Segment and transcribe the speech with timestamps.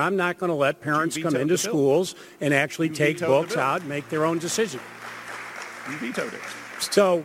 [0.00, 3.80] I'm not going to let parents come into schools and actually You take books out
[3.80, 4.80] and make their own decision.
[5.90, 6.40] You vetoed it.
[6.80, 7.24] So,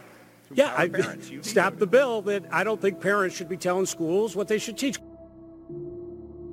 [0.53, 1.29] yeah, I parents.
[1.29, 4.47] You stopped vetoed the bill that I don't think parents should be telling schools what
[4.47, 4.99] they should teach.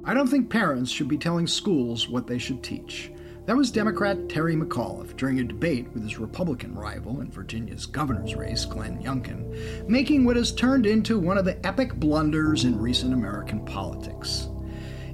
[0.04, 3.12] I don't think parents should be telling schools what they should teach.
[3.46, 8.34] That was Democrat Terry McAuliffe during a debate with his Republican rival in Virginia's governor's
[8.34, 13.12] race, Glenn Youngkin, making what has turned into one of the epic blunders in recent
[13.12, 14.48] American politics.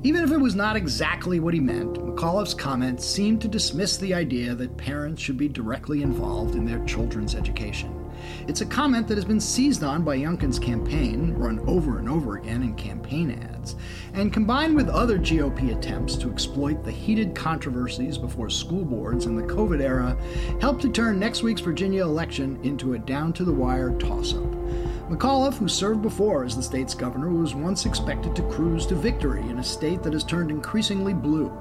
[0.07, 4.14] Even if it was not exactly what he meant, McAuliffe's comments seemed to dismiss the
[4.14, 7.93] idea that parents should be directly involved in their children's education.
[8.46, 12.36] It's a comment that has been seized on by Youngkin's campaign, run over and over
[12.36, 13.75] again in campaign ads,
[14.14, 19.35] and combined with other GOP attempts to exploit the heated controversies before school boards in
[19.35, 20.16] the COVID era,
[20.61, 24.86] helped to turn next week's Virginia election into a down to the wire toss up.
[25.08, 29.42] McAuliffe, who served before as the state's governor, was once expected to cruise to victory
[29.48, 31.56] in a state that has turned increasingly blue.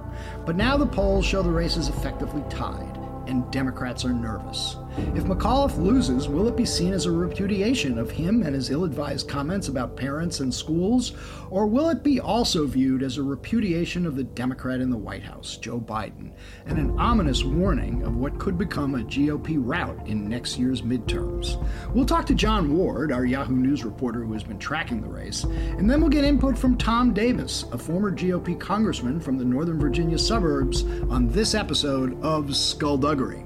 [0.48, 4.78] But now the polls show the race is effectively tied, and Democrats are nervous.
[4.98, 8.86] If McAuliffe loses, will it be seen as a repudiation of him and his ill
[8.86, 11.12] advised comments about parents and schools?
[11.50, 15.24] Or will it be also viewed as a repudiation of the Democrat in the White
[15.24, 16.32] House, Joe Biden,
[16.66, 21.62] and an ominous warning of what could become a GOP rout in next year's midterms?
[21.94, 25.44] We'll talk to John Ward, our Yahoo News reporter who has been tracking the race,
[25.44, 29.80] and then we'll get input from Tom Davis, a former GOP congressman from the Northern
[29.80, 33.45] Virginia suburbs, on this episode of Skullduggery.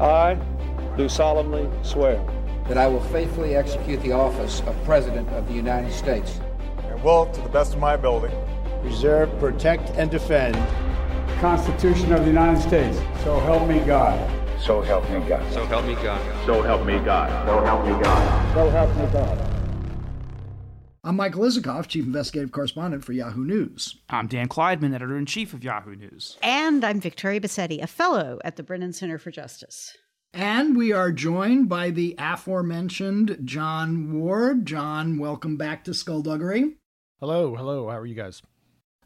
[0.00, 0.38] I
[0.96, 2.24] do solemnly swear
[2.68, 6.40] that I will faithfully execute the office of President of the United States.
[6.84, 8.34] and will, to the best of my ability,
[8.82, 12.98] preserve, protect, and defend the Constitution of the United States.
[13.24, 14.18] So help me God.
[14.60, 15.52] So help me God.
[15.52, 16.46] So help me God.
[16.46, 17.46] So help me God.
[17.46, 18.54] So help me God.
[18.54, 19.47] So help me God.
[21.08, 23.96] I'm Michael Isikoff, Chief Investigative Correspondent for Yahoo News.
[24.10, 26.36] I'm Dan Klaidman, editor in chief of Yahoo News.
[26.42, 29.96] And I'm Victoria Bassetti, a fellow at the Brennan Center for Justice.
[30.34, 34.66] And we are joined by the aforementioned John Ward.
[34.66, 36.76] John, welcome back to Skullduggery.
[37.20, 37.88] Hello, hello.
[37.88, 38.42] How are you guys?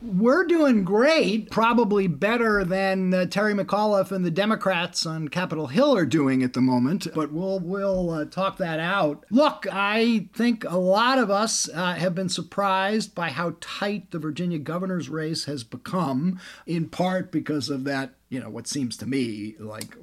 [0.05, 5.97] We're doing great, probably better than uh, Terry McAuliffe and the Democrats on Capitol Hill
[5.97, 9.25] are doing at the moment, but we'll we'll uh, talk that out.
[9.31, 14.19] Look, I think a lot of us uh, have been surprised by how tight the
[14.19, 19.07] Virginia governor's race has become, in part because of that, you know, what seems to
[19.07, 19.97] me like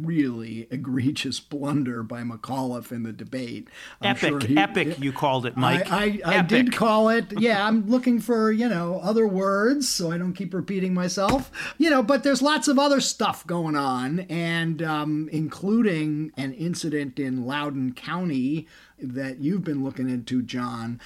[0.00, 3.68] really egregious blunder by McAuliffe in the debate.
[4.00, 5.90] I'm epic, sure he- epic, you called it, Mike.
[5.90, 7.38] I, I, I did call it.
[7.38, 11.50] Yeah, I'm looking for, you know, other words so I don't keep repeating myself.
[11.78, 17.18] You know, but there's lots of other stuff going on, and um, including an incident
[17.18, 18.66] in Loudoun County
[19.02, 21.00] that you've been looking into, John.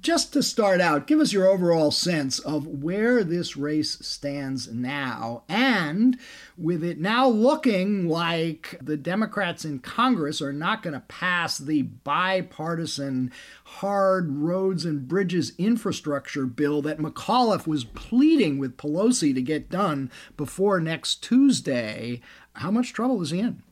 [0.00, 5.42] Just to start out, give us your overall sense of where this race stands now,
[5.48, 6.18] and
[6.56, 11.82] with it now looking like the Democrats in Congress are not going to pass the
[11.82, 13.32] bipartisan
[13.64, 20.10] hard roads and bridges infrastructure bill that McAuliffe was pleading with Pelosi to get done
[20.36, 22.20] before next Tuesday,
[22.54, 23.62] how much trouble is he in?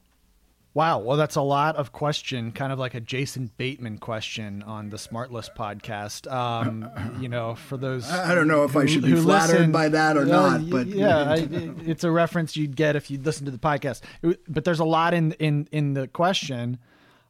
[0.77, 0.99] Wow.
[0.99, 4.99] Well, that's a lot of question, kind of like a Jason Bateman question on the
[4.99, 6.31] SmartLess podcast.
[6.31, 8.07] Um, you know, for those.
[8.11, 10.87] I don't know if I should be flattered listen- by that or Well, not, but
[10.89, 11.49] yeah, I,
[11.87, 14.03] it's a reference you'd get if you listen to the podcast.
[14.21, 16.77] It- But there's a lot in in in the question,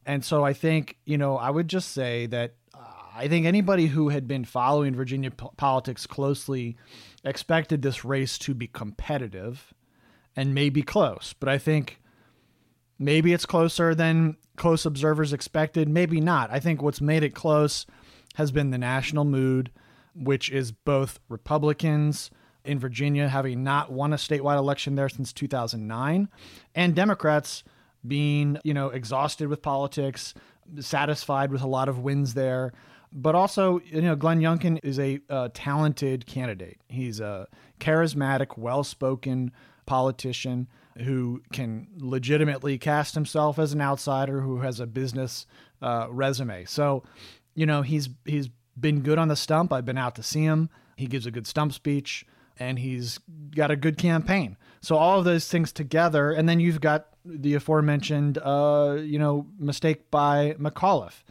[0.04, 2.78] and so I think you know I would just say that uh,
[3.14, 6.76] I think anybody who had been following Virginia po- politics closely
[7.22, 9.72] expected this race to be competitive
[10.34, 12.00] and maybe close, but I think
[12.98, 16.50] maybe it's closer than close observers expected, maybe not.
[16.50, 17.86] I think what's made it close
[18.36, 19.70] has been the national mood,
[20.14, 22.30] which is both Republicans
[22.64, 26.28] in Virginia having not won a statewide election there since 2009
[26.74, 27.62] and Democrats
[28.06, 30.34] being, you know, exhausted with politics,
[30.80, 32.72] satisfied with a lot of wins there.
[33.12, 36.78] But also, you know, Glenn Youngkin is a uh, talented candidate.
[36.88, 37.46] He's a
[37.80, 39.52] charismatic, well-spoken
[39.86, 45.46] politician who can legitimately cast himself as an outsider who has a business
[45.82, 46.64] uh, resume.
[46.64, 47.02] So,
[47.54, 48.48] you know, he's he's
[48.78, 49.72] been good on the stump.
[49.72, 50.70] I've been out to see him.
[50.96, 52.24] He gives a good stump speech,
[52.58, 53.18] and he's
[53.54, 54.56] got a good campaign.
[54.80, 59.46] So all of those things together, and then you've got the aforementioned, uh, you know,
[59.58, 61.24] mistake by McAuliffe,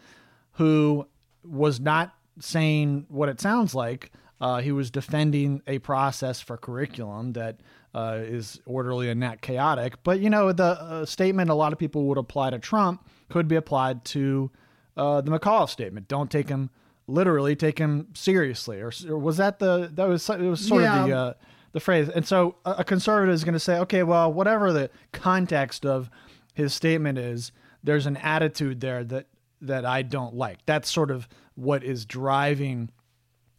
[0.54, 1.08] who
[1.44, 4.12] was not saying what it sounds like.
[4.42, 7.62] Uh, he was defending a process for curriculum that
[7.96, 10.04] uh, is orderly and not chaotic.
[10.04, 13.48] But you know, the uh, statement a lot of people would apply to Trump could
[13.48, 14.52] be applied to
[14.98, 16.10] uh, the McAuliffe statement.
[16.10, 16.70] Don't take him
[17.08, 21.02] literally take him seriously, or, or was that the that was it was sort yeah.
[21.02, 21.34] of the uh,
[21.72, 22.10] the phrase?
[22.10, 26.10] And so a, a conservative is going to say, okay, well, whatever the context of
[26.54, 29.28] his statement is, there's an attitude there that
[29.62, 30.66] that I don't like.
[30.66, 32.90] That's sort of what is driving,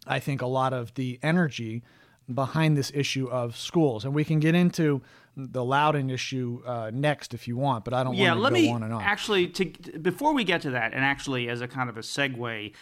[0.06, 1.82] I think, a lot of the energy
[2.32, 4.04] behind this issue of schools.
[4.04, 5.02] And we can get into
[5.36, 8.66] the Loudoun issue uh, next if you want, but I don't yeah, want to go
[8.66, 9.02] me on and on.
[9.02, 9.64] Actually, to,
[9.98, 12.72] before we get to that, and actually as a kind of a segue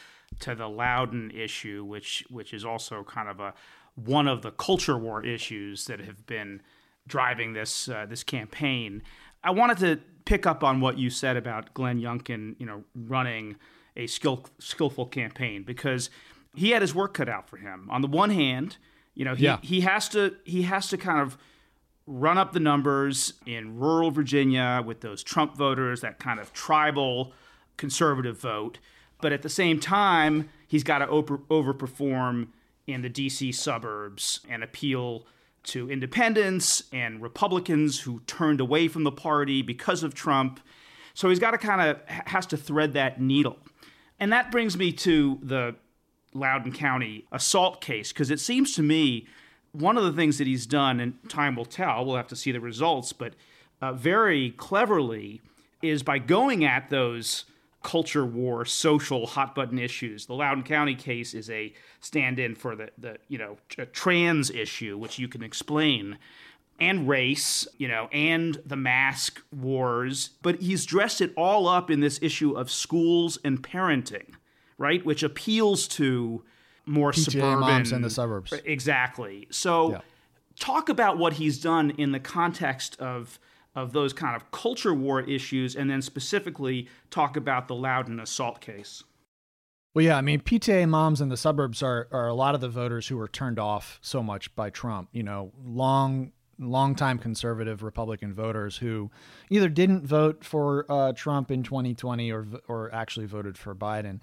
[0.41, 3.55] to the Loudoun issue, which which is also kind of a
[3.96, 6.62] one of the culture war issues that have been
[7.06, 9.02] driving this uh, this campaign.
[9.43, 13.56] I wanted to pick up on what you said about Glenn Youngkin, you know, running
[13.96, 16.08] a skill, skillful campaign because
[16.55, 17.88] he had his work cut out for him.
[17.91, 18.79] On the one hand,
[19.15, 19.59] you know, he, yeah.
[19.63, 21.39] he has to he has to kind of
[22.07, 27.33] run up the numbers in rural Virginia with those Trump voters, that kind of tribal
[27.77, 28.79] conservative vote.
[29.21, 32.49] But at the same time, he's got to over, overperform
[32.87, 35.27] in the DC suburbs and appeal
[35.65, 40.61] to independents and Republicans who turned away from the party because of Trump.
[41.15, 43.57] So he's got to kind of has to thread that needle.
[44.21, 45.75] And that brings me to the
[46.35, 49.27] Loudoun County assault case because it seems to me
[49.73, 52.53] one of the things that he's done, and time will tell, we'll have to see
[52.53, 53.35] the results, but
[53.83, 55.41] uh, very cleverly
[55.83, 57.45] is by going at those
[57.83, 60.27] culture war, social hot button issues.
[60.27, 63.59] The Loudoun County case is a stand-in for the, the you know
[63.93, 66.19] trans issue, which you can explain,
[66.81, 70.31] and race, you know, and the mask wars.
[70.43, 74.35] But he's dressed it all up in this issue of schools and parenting,
[74.79, 76.43] right, which appeals to
[76.87, 78.53] more PTA suburban moms in the suburbs.
[78.65, 79.47] Exactly.
[79.50, 80.00] So, yeah.
[80.59, 83.38] talk about what he's done in the context of
[83.75, 88.61] of those kind of culture war issues, and then specifically talk about the Loudoun assault
[88.61, 89.03] case.
[89.94, 92.69] Well, yeah, I mean, PTA moms in the suburbs are are a lot of the
[92.69, 95.09] voters who were turned off so much by Trump.
[95.12, 99.11] You know, long longtime conservative Republican voters who
[99.50, 104.20] either didn't vote for uh, Trump in 2020 or or actually voted for Biden.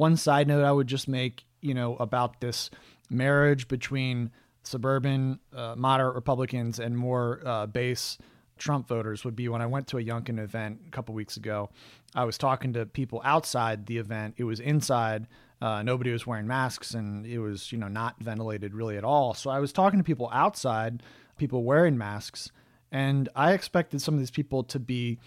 [0.00, 2.70] One side note I would just make you know, about this
[3.10, 4.30] marriage between
[4.62, 8.16] suburban uh, moderate Republicans and more uh, base
[8.56, 11.68] Trump voters would be when I went to a Youngkin event a couple weeks ago.
[12.14, 14.36] I was talking to people outside the event.
[14.38, 15.26] It was inside.
[15.60, 19.34] Uh, nobody was wearing masks, and it was you know not ventilated really at all.
[19.34, 21.02] So I was talking to people outside,
[21.36, 22.50] people wearing masks,
[22.90, 25.18] and I expected some of these people to be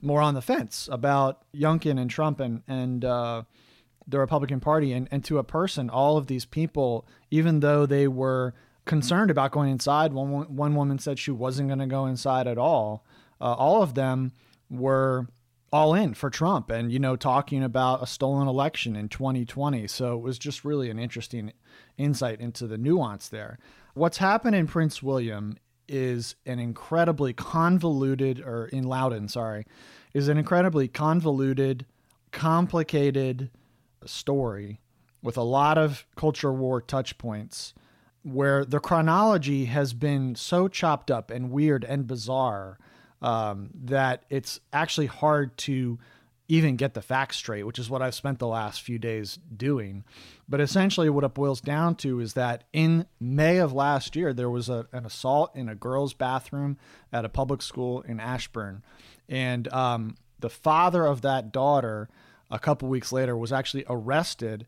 [0.00, 3.42] more on the fence about Youngkin and Trump and and uh,
[4.06, 4.92] the Republican Party.
[4.92, 8.54] And, and to a person, all of these people, even though they were
[8.84, 12.58] concerned about going inside, one, one woman said she wasn't going to go inside at
[12.58, 13.04] all.
[13.40, 14.32] Uh, all of them
[14.68, 15.26] were
[15.72, 19.86] all in for Trump and, you know, talking about a stolen election in 2020.
[19.86, 21.52] So it was just really an interesting
[21.96, 23.58] insight into the nuance there.
[23.94, 25.56] What's happened in Prince William
[25.88, 29.66] is an incredibly convoluted, or in Loudoun, sorry,
[30.14, 31.84] is an incredibly convoluted,
[32.32, 33.50] complicated,
[34.06, 34.80] story
[35.22, 37.74] with a lot of culture war touch points
[38.22, 42.78] where the chronology has been so chopped up and weird and bizarre
[43.22, 45.98] um, that it's actually hard to
[46.48, 50.02] even get the facts straight, which is what I've spent the last few days doing.
[50.48, 54.50] But essentially, what it boils down to is that in May of last year, there
[54.50, 56.76] was a, an assault in a girl's bathroom
[57.12, 58.82] at a public school in Ashburn.
[59.28, 62.08] And um, the father of that daughter
[62.50, 64.66] a couple weeks later was actually arrested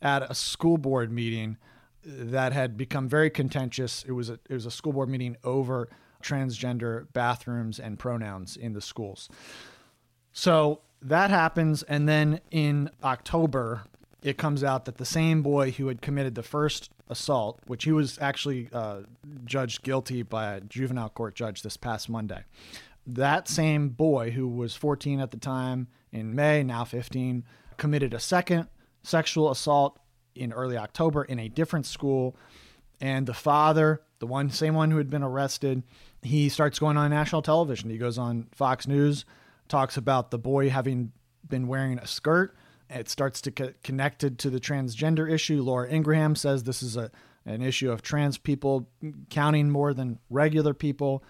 [0.00, 1.56] at a school board meeting
[2.04, 4.04] that had become very contentious.
[4.06, 5.88] It was a, it was a school board meeting over
[6.22, 9.28] transgender bathrooms and pronouns in the schools.
[10.32, 13.84] So that happens, and then in October,
[14.22, 17.92] it comes out that the same boy who had committed the first assault, which he
[17.92, 19.00] was actually uh,
[19.44, 22.44] judged guilty by a juvenile court judge this past Monday,
[23.06, 27.44] that same boy who was 14 at the time in May, now 15,
[27.76, 28.68] committed a second
[29.02, 29.98] sexual assault
[30.34, 32.36] in early October in a different school.
[33.00, 35.82] And the father, the one same one who had been arrested,
[36.22, 37.90] he starts going on national television.
[37.90, 39.24] He goes on Fox News,
[39.68, 41.12] talks about the boy having
[41.48, 42.54] been wearing a skirt.
[42.88, 45.62] It starts to get connected to the transgender issue.
[45.62, 47.10] Laura Ingraham says this is a
[47.44, 48.88] an issue of trans people
[49.30, 51.24] counting more than regular people.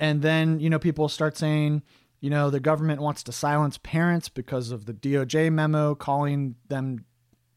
[0.00, 1.82] And then, you know, people start saying,
[2.20, 7.04] you know, the government wants to silence parents because of the DOJ memo calling them,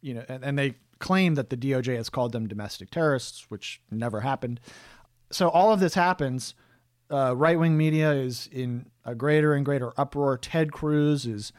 [0.01, 3.81] you know, and, and they claim that the DOJ has called them domestic terrorists, which
[3.89, 4.59] never happened.
[5.31, 6.53] So all of this happens
[7.13, 10.37] uh, right wing media is in a greater and greater uproar.
[10.37, 11.53] Ted Cruz is,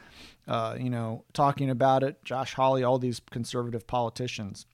[0.47, 2.23] uh, you know, talking about it.
[2.23, 4.65] Josh Hawley, all these conservative politicians,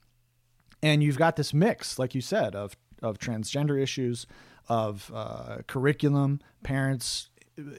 [0.82, 4.25] and you've got this mix, like you said, of of transgender issues,
[4.68, 7.30] of uh, curriculum, parents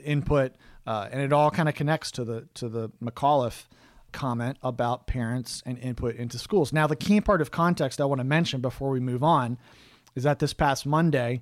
[0.05, 0.55] input,
[0.87, 3.65] uh, and it all kind of connects to the to the McAuliffe
[4.13, 6.73] comment about parents and input into schools.
[6.73, 9.59] Now, the key part of context I want to mention before we move on
[10.15, 11.41] is that this past Monday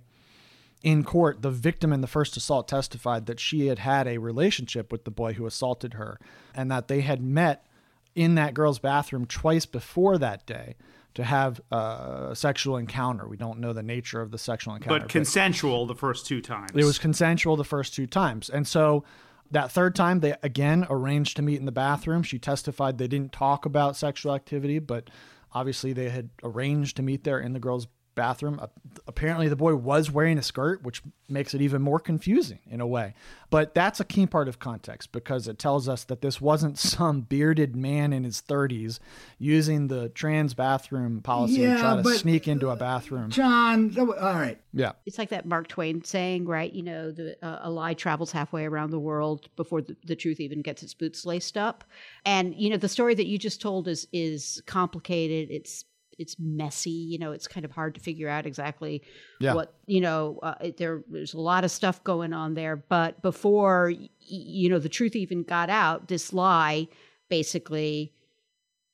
[0.83, 4.91] in court, the victim in the first assault testified that she had had a relationship
[4.91, 6.19] with the boy who assaulted her
[6.55, 7.67] and that they had met
[8.15, 10.77] in that girl's bathroom twice before that day
[11.15, 13.27] to have a sexual encounter.
[13.27, 15.01] We don't know the nature of the sexual encounter.
[15.01, 16.71] But consensual but the first two times.
[16.75, 18.49] It was consensual the first two times.
[18.49, 19.05] And so
[19.51, 22.23] that third time, they again arranged to meet in the bathroom.
[22.23, 25.11] She testified they didn't talk about sexual activity, but
[25.53, 27.89] obviously they had arranged to meet there in the girl's
[28.21, 28.61] bathroom.
[29.07, 32.87] Apparently, the boy was wearing a skirt, which makes it even more confusing in a
[32.87, 33.15] way.
[33.49, 37.23] But that's a key part of context because it tells us that this wasn't some
[37.23, 38.99] bearded man in his 30s
[39.39, 43.31] using the trans bathroom policy yeah, to try to sneak into a bathroom.
[43.31, 44.61] John, all right.
[44.75, 44.93] Yeah.
[45.07, 46.71] It's like that Mark Twain saying, right?
[46.71, 50.41] You know, the, uh, a lie travels halfway around the world before the, the truth
[50.41, 51.85] even gets its boots laced up.
[52.27, 55.51] And, you know, the story that you just told is is complicated.
[55.51, 55.87] It's
[56.21, 56.91] it's messy.
[56.91, 59.03] You know, it's kind of hard to figure out exactly
[59.41, 59.55] yeah.
[59.55, 60.39] what you know.
[60.43, 62.77] Uh, there, there's a lot of stuff going on there.
[62.77, 66.87] But before you know the truth even got out, this lie
[67.31, 68.13] basically,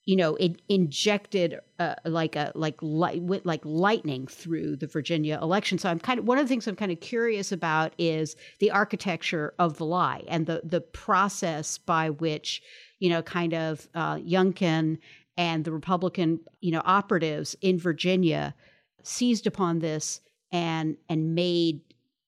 [0.04, 5.78] you know, it injected uh, like a like light like lightning through the Virginia election.
[5.78, 8.70] So I'm kind of one of the things I'm kind of curious about is the
[8.70, 12.62] architecture of the lie and the the process by which
[13.00, 14.98] you know kind of uh, Youngkin
[15.36, 18.54] and the Republican, you know, operatives in Virginia
[19.02, 20.20] seized upon this
[20.52, 21.80] and and made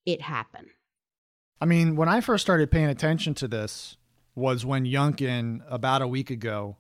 [0.07, 0.67] it happen.
[1.61, 3.97] I mean, when I first started paying attention to this
[4.35, 6.77] was when Youngkin about a week ago,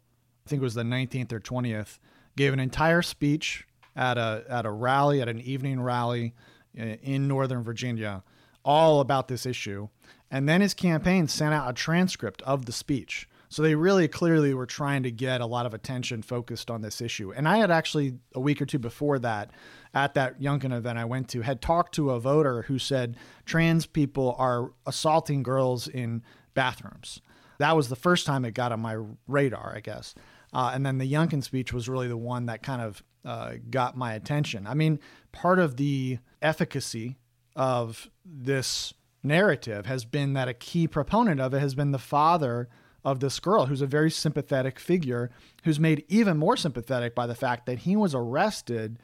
[0.46, 1.98] I think it was the 19th or 20th,
[2.36, 3.66] gave an entire speech
[3.96, 6.34] at a at a rally at an evening rally
[6.78, 8.22] uh, in Northern Virginia
[8.64, 9.88] all about this issue.
[10.30, 14.52] And then his campaign sent out a transcript of the speech so they really clearly
[14.54, 17.32] were trying to get a lot of attention focused on this issue.
[17.32, 19.50] And I had actually a week or two before that,
[19.94, 23.86] at that Youngkin event I went to, had talked to a voter who said trans
[23.86, 26.22] people are assaulting girls in
[26.54, 27.20] bathrooms.
[27.58, 30.14] That was the first time it got on my radar, I guess.
[30.52, 33.96] Uh, and then the Youngkin speech was really the one that kind of uh, got
[33.96, 34.66] my attention.
[34.66, 35.00] I mean,
[35.32, 37.18] part of the efficacy
[37.56, 42.68] of this narrative has been that a key proponent of it has been the father
[43.10, 45.30] of this girl who's a very sympathetic figure
[45.64, 48.98] who's made even more sympathetic by the fact that he was arrested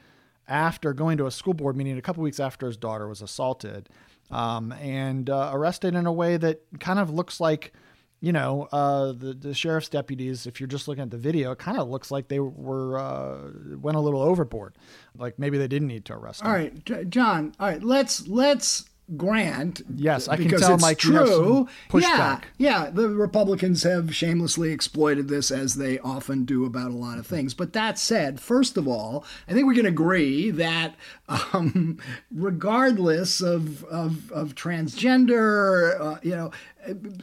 [0.47, 3.89] after going to a school board meeting a couple weeks after his daughter was assaulted
[4.31, 7.73] um, and uh, arrested in a way that kind of looks like
[8.21, 11.59] you know uh, the, the sheriff's deputies if you're just looking at the video it
[11.59, 14.75] kind of looks like they were uh, went a little overboard
[15.17, 16.47] like maybe they didn't need to arrest him.
[16.47, 18.85] all right john all right let's let's
[19.15, 19.81] grant.
[19.95, 21.67] Yes, I can tell Mike true.
[21.93, 22.89] Yeah, yeah.
[22.89, 27.53] The Republicans have shamelessly exploited this as they often do about a lot of things.
[27.53, 30.95] But that said, first of all, I think we can agree that
[31.27, 31.99] um,
[32.31, 36.51] regardless of of, of transgender, uh, you know,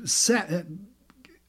[0.04, 0.66] set,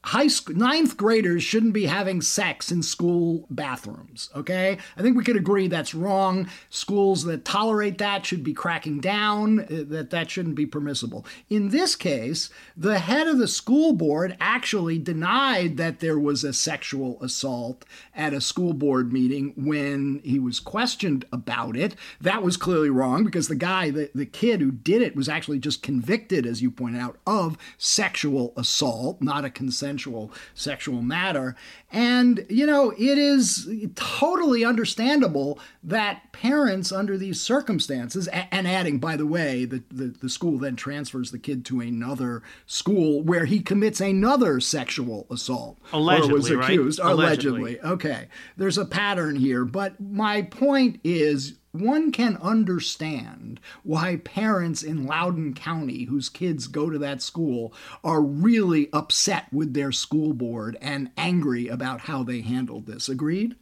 [0.04, 4.76] high school ninth graders shouldn't be having sex in school bathrooms okay?
[4.96, 6.48] I think we could agree that's wrong.
[6.68, 11.24] Schools that tolerate that should be cracking down uh, that that shouldn't be permissible.
[11.48, 16.52] In this case the head of the school board actually denied that there was a
[16.52, 17.84] sexual assault
[18.14, 21.94] at a school board meeting when he was questioned about it.
[22.20, 25.58] That was clearly wrong because the guy the, the kid who did it was actually
[25.58, 31.54] just convicted as you pointed out of sexual assault not a consent consensual sexual matter.
[31.92, 39.16] And, you know, it is totally understandable that parents, under these circumstances, and adding, by
[39.16, 43.60] the way, the, the, the school then transfers the kid to another school where he
[43.60, 45.78] commits another sexual assault.
[45.92, 46.98] Allegedly, or was accused.
[46.98, 47.12] Right?
[47.12, 47.60] Allegedly.
[47.60, 47.80] Allegedly.
[47.92, 48.28] Okay.
[48.56, 49.64] There's a pattern here.
[49.64, 56.88] But my point is one can understand why parents in Loudoun County whose kids go
[56.88, 62.42] to that school are really upset with their school board and angry about how they
[62.42, 63.08] handled this.
[63.08, 63.56] Agreed?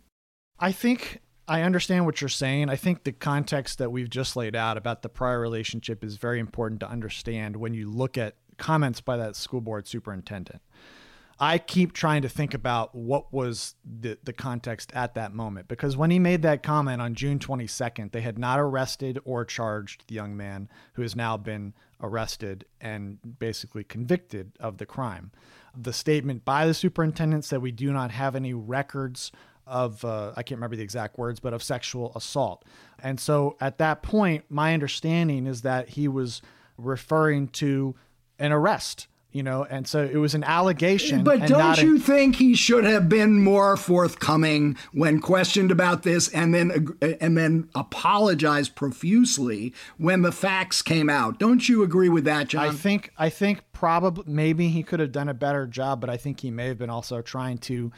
[0.58, 2.68] I think I understand what you're saying.
[2.68, 6.38] I think the context that we've just laid out about the prior relationship is very
[6.38, 10.60] important to understand when you look at comments by that school board superintendent.
[11.38, 15.96] I keep trying to think about what was the, the context at that moment because
[15.96, 20.14] when he made that comment on June 22nd, they had not arrested or charged the
[20.14, 25.30] young man who has now been arrested and basically convicted of the crime.
[25.76, 29.32] The statement by the superintendent said we do not have any records
[29.66, 32.64] of uh, I can't remember the exact words, but of sexual assault.
[33.02, 36.42] And so at that point, my understanding is that he was
[36.76, 37.94] referring to
[38.38, 42.36] an arrest you know and so it was an allegation but don't you a- think
[42.36, 48.68] he should have been more forthcoming when questioned about this and then and then apologize
[48.68, 51.38] profusely when the facts came out?
[51.38, 52.68] Don't you agree with that john?
[52.68, 56.16] I think i think probably maybe he could have done a better job but i
[56.16, 57.90] think he may have been also trying to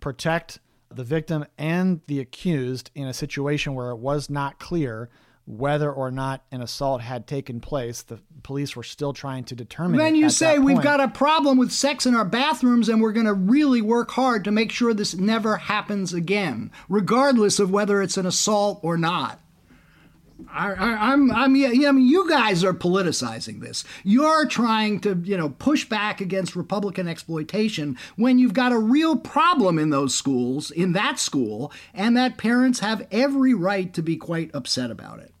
[0.00, 0.58] protect
[0.90, 5.10] the victim and the accused in a situation where it was not clear
[5.48, 8.02] whether or not an assault had taken place.
[8.02, 9.96] The police were still trying to determine.
[9.96, 13.26] Then you say we've got a problem with sex in our bathrooms, and we're going
[13.26, 18.18] to really work hard to make sure this never happens again, regardless of whether it's
[18.18, 19.40] an assault or not.
[20.52, 23.84] I, am I'm, I'm, yeah, I mean, you guys are politicizing this.
[24.04, 29.16] You're trying to, you know, push back against Republican exploitation when you've got a real
[29.16, 34.16] problem in those schools, in that school, and that parents have every right to be
[34.16, 35.32] quite upset about it.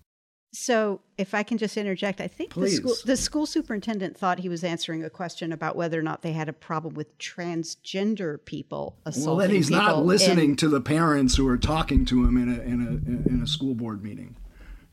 [0.60, 4.48] So, if I can just interject, I think the school, the school superintendent thought he
[4.48, 8.96] was answering a question about whether or not they had a problem with transgender people
[9.06, 12.36] assaulting Well, then he's not listening in, to the parents who are talking to him
[12.36, 14.34] in a in a in a school board meeting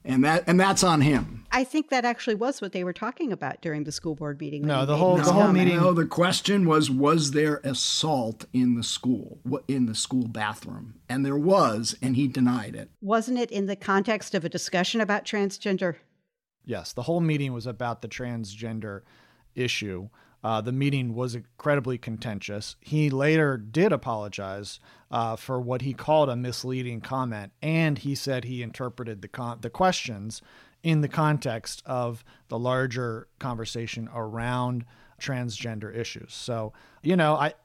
[0.06, 1.46] and that and that's on him.
[1.52, 4.66] I think that actually was what they were talking about during the school board meeting.
[4.66, 5.78] No, the whole the whole meeting.
[5.78, 10.96] No, the question was: Was there assault in the school, in the school bathroom?
[11.10, 12.90] And there was, and he denied it.
[13.02, 15.96] Wasn't it in the context of a discussion about transgender?
[16.66, 19.02] Yes, the whole meeting was about the transgender
[19.54, 20.10] issue.
[20.46, 22.76] Uh, the meeting was incredibly contentious.
[22.80, 28.44] He later did apologize uh, for what he called a misleading comment, and he said
[28.44, 30.44] he interpreted the con- the questions
[30.84, 34.86] in the context of the larger conversation around
[35.20, 36.32] transgender issues.
[36.32, 37.56] So, you know, I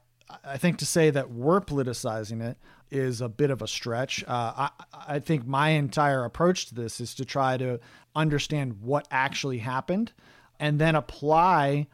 [0.43, 2.57] I think to say that we're politicizing it
[2.89, 4.23] is a bit of a stretch.
[4.27, 4.69] Uh, I,
[5.07, 7.79] I think my entire approach to this is to try to
[8.15, 10.13] understand what actually happened
[10.59, 11.85] and then apply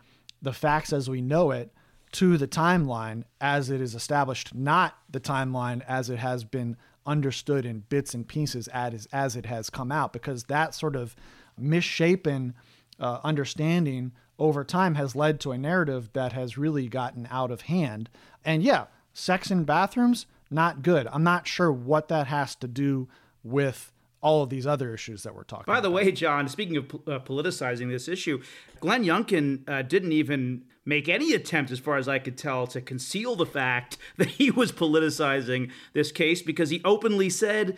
[0.41, 1.71] the facts as we know it
[2.13, 7.65] to the timeline as it is established, not the timeline as it has been understood
[7.65, 11.15] in bits and pieces as, as it has come out, because that sort of
[11.57, 12.53] misshapen
[12.99, 17.61] uh, understanding over time has led to a narrative that has really gotten out of
[17.61, 18.09] hand.
[18.45, 21.07] And yeah, sex in bathrooms, not good.
[21.11, 23.07] I'm not sure what that has to do
[23.43, 26.05] with all of these other issues that we're talking about By the about.
[26.05, 28.41] way, John, speaking of uh, politicizing this issue,
[28.79, 32.81] Glenn Youngkin uh, didn't even make any attempt, as far as I could tell, to
[32.81, 37.77] conceal the fact that he was politicizing this case because he openly said,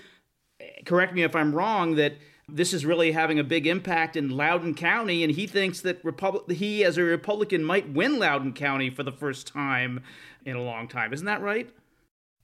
[0.86, 2.14] correct me if I'm wrong, that
[2.52, 6.50] this is really having a big impact in Loudoun County, and he thinks that Republic
[6.58, 10.02] he, as a Republican, might win Loudoun County for the first time
[10.46, 11.14] in a long time.
[11.14, 11.70] Isn't that right?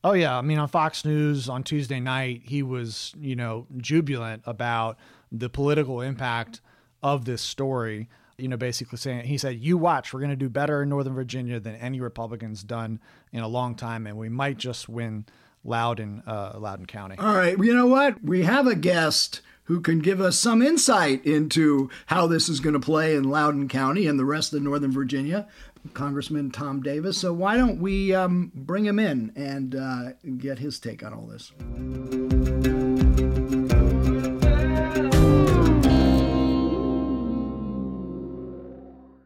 [0.06, 4.44] Oh yeah, I mean on Fox News on Tuesday night, he was, you know, jubilant
[4.46, 5.00] about
[5.32, 6.62] the political impact
[7.02, 8.08] of this story.
[8.38, 11.16] You know, basically saying he said, "You watch, we're going to do better in Northern
[11.16, 13.00] Virginia than any Republicans done
[13.32, 15.26] in a long time, and we might just win
[15.64, 18.24] Loudoun, uh, Loudoun County." All right, you know what?
[18.24, 22.74] We have a guest who can give us some insight into how this is going
[22.74, 25.48] to play in Loudoun County and the rest of Northern Virginia.
[25.94, 27.18] Congressman Tom Davis.
[27.18, 31.28] So why don't we um, bring him in and uh, get his take on all
[31.28, 31.52] this?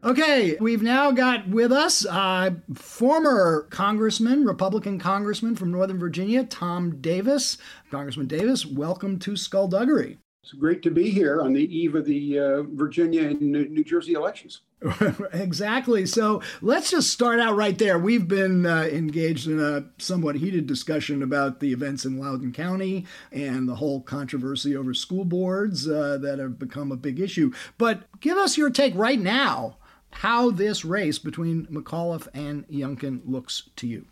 [0.02, 7.00] Okay, we've now got with us uh, former Congressman, Republican Congressman from Northern Virginia, Tom
[7.00, 7.58] Davis.
[7.90, 10.18] Congressman Davis, welcome to Skullduggery.
[10.42, 14.14] It's great to be here on the eve of the uh, Virginia and New Jersey
[14.14, 14.62] elections.
[15.32, 16.06] exactly.
[16.06, 17.98] So let's just start out right there.
[17.98, 23.06] We've been uh, engaged in a somewhat heated discussion about the events in Loudoun County
[23.30, 27.52] and the whole controversy over school boards uh, that have become a big issue.
[27.76, 29.76] But give us your take right now
[30.12, 34.06] how this race between McAuliffe and Youngkin looks to you.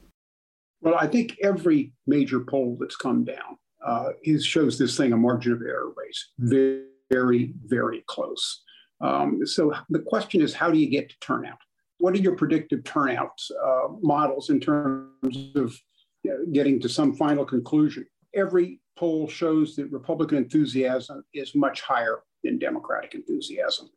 [0.80, 5.16] Well, I think every major poll that's come down uh, is, shows this thing a
[5.16, 6.28] margin of error race.
[6.38, 8.62] Very, very, very close.
[9.00, 11.58] Um, so the question is, how do you get to turnout?
[11.98, 15.76] What are your predictive turnout uh, models in terms of
[16.22, 18.06] you know, getting to some final conclusion?
[18.34, 23.88] Every poll shows that Republican enthusiasm is much higher than Democratic enthusiasm.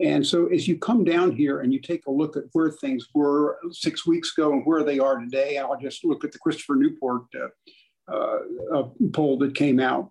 [0.00, 3.06] And so as you come down here and you take a look at where things
[3.14, 6.76] were six weeks ago and where they are today, I'll just look at the Christopher
[6.76, 7.48] Newport uh,
[8.08, 10.10] uh, poll that came out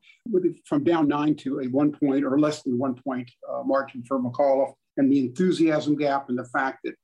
[0.66, 4.20] from down nine to a one point or less than one point uh, margin for
[4.20, 6.96] McAuliffe, and the enthusiasm gap and the fact that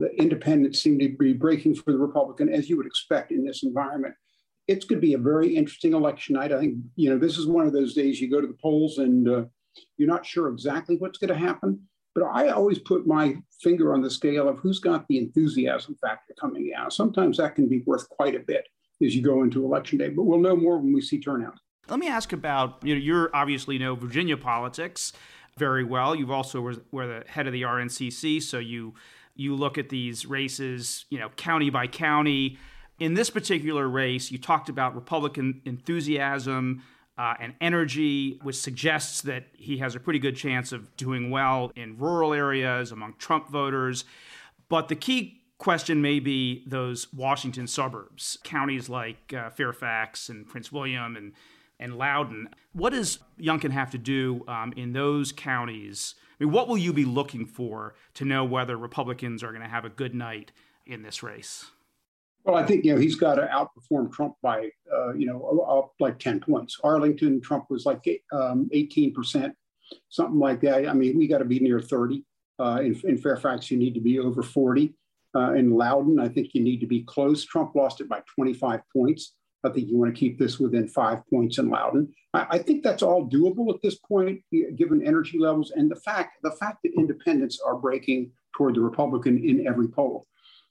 [0.00, 3.62] the independents seem to be breaking for the Republican, as you would expect in this
[3.62, 4.14] environment.
[4.68, 6.52] It's going to be a very interesting election night.
[6.52, 8.98] I think you know this is one of those days you go to the polls
[8.98, 9.44] and uh,
[9.96, 11.80] you're not sure exactly what's going to happen.
[12.14, 16.34] But I always put my finger on the scale of who's got the enthusiasm factor
[16.38, 16.92] coming out.
[16.92, 18.66] Sometimes that can be worth quite a bit
[19.02, 21.58] as you go into election day, but we'll know more when we see turnout.
[21.88, 25.12] Let me ask about you know you're obviously know Virginia politics
[25.58, 26.14] very well.
[26.14, 28.94] You've also were, the head of the NRCC, so you
[29.34, 32.58] you look at these races, you know, county by county.
[32.98, 36.82] In this particular race, you talked about Republican enthusiasm
[37.18, 41.72] uh, and energy, which suggests that he has a pretty good chance of doing well
[41.74, 44.04] in rural areas among Trump voters.
[44.68, 50.72] But the key question may be those Washington suburbs, counties like uh, Fairfax and Prince
[50.72, 51.32] William and
[51.78, 52.48] and Loudoun.
[52.72, 56.16] What does Youngkin have to do um, in those counties?
[56.40, 59.68] I mean, what will you be looking for to know whether Republicans are going to
[59.68, 60.50] have a good night
[60.84, 61.66] in this race?
[62.44, 66.18] Well, I think you know he's got to outperform Trump by uh, you know like
[66.18, 66.76] ten points.
[66.82, 69.54] Arlington, Trump was like um, eighteen percent,
[70.08, 70.88] something like that.
[70.88, 72.24] I mean, we got to be near thirty.
[72.58, 74.94] Uh, in, in, Fairfax, you need to be over forty.
[75.34, 76.20] Uh, in Loudoun.
[76.20, 77.44] I think you need to be close.
[77.44, 79.34] Trump lost it by twenty-five points.
[79.64, 82.12] I think you want to keep this within five points in Loudoun.
[82.34, 84.42] I, I, think that's all doable at this point,
[84.76, 89.42] given energy levels and the fact the fact that independents are breaking toward the Republican
[89.42, 90.26] in every poll.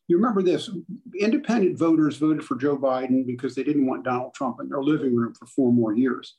[0.07, 0.69] You remember this
[1.17, 5.15] independent voters voted for Joe Biden because they didn't want Donald Trump in their living
[5.15, 6.35] room for four more years.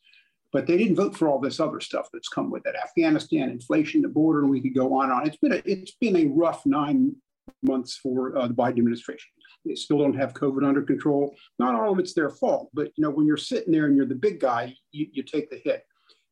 [0.52, 4.02] But they didn't vote for all this other stuff that's come with it Afghanistan, inflation,
[4.02, 5.26] the border, and we could go on and on.
[5.26, 7.16] It's been a, it's been a rough nine
[7.62, 9.30] months for uh, the Biden administration.
[9.64, 11.34] They still don't have COVID under control.
[11.58, 14.06] Not all of it's their fault, but you know when you're sitting there and you're
[14.06, 15.84] the big guy, you, you take the hit.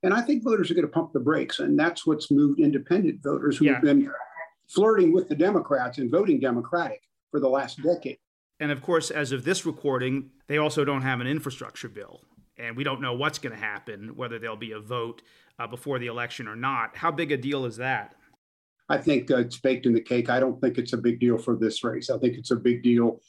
[0.03, 3.23] And I think voters are going to pump the brakes, and that's what's moved independent
[3.23, 3.81] voters who've yeah.
[3.81, 4.11] been
[4.69, 8.19] flirting with the Democrats and voting Democratic for the last decade.
[8.61, 12.21] And of course, as of this recording, they also don't have an infrastructure bill.
[12.59, 15.23] And we don't know what's going to happen, whether there'll be a vote
[15.59, 16.97] uh, before the election or not.
[16.97, 18.17] How big a deal is that?
[18.91, 20.29] I think uh, it's baked in the cake.
[20.29, 22.11] I don't think it's a big deal for this race.
[22.11, 23.21] I think it's a big deal.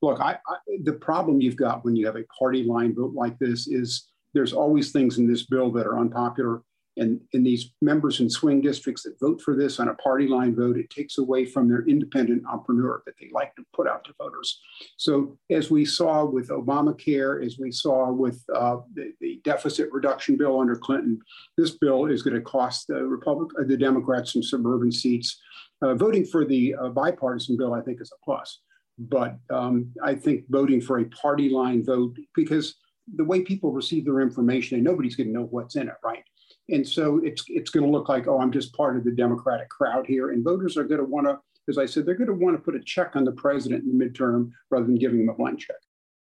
[0.00, 3.36] Look, I, I, the problem you've got when you have a party line vote like
[3.40, 6.62] this is there's always things in this bill that are unpopular.
[6.98, 10.54] And in these members in swing districts that vote for this on a party line
[10.54, 14.12] vote, it takes away from their independent entrepreneur that they like to put out to
[14.18, 14.60] voters.
[14.96, 20.36] So, as we saw with Obamacare, as we saw with uh, the, the, deficit reduction
[20.36, 21.20] bill under Clinton,
[21.56, 25.40] this bill is going to cost the Republic, the Democrats some suburban seats.
[25.80, 28.60] Uh, voting for the uh, bipartisan bill, I think, is a plus.
[28.98, 32.74] But um, I think voting for a party line vote, because
[33.14, 36.24] the way people receive their information, and nobody's going to know what's in it, right?
[36.70, 39.68] And so it's it's going to look like, oh, I'm just part of the Democratic
[39.68, 40.30] crowd here.
[40.30, 42.62] And voters are going to want to, as I said, they're going to want to
[42.62, 45.60] put a check on the president in the midterm rather than giving him a blank
[45.60, 45.76] check.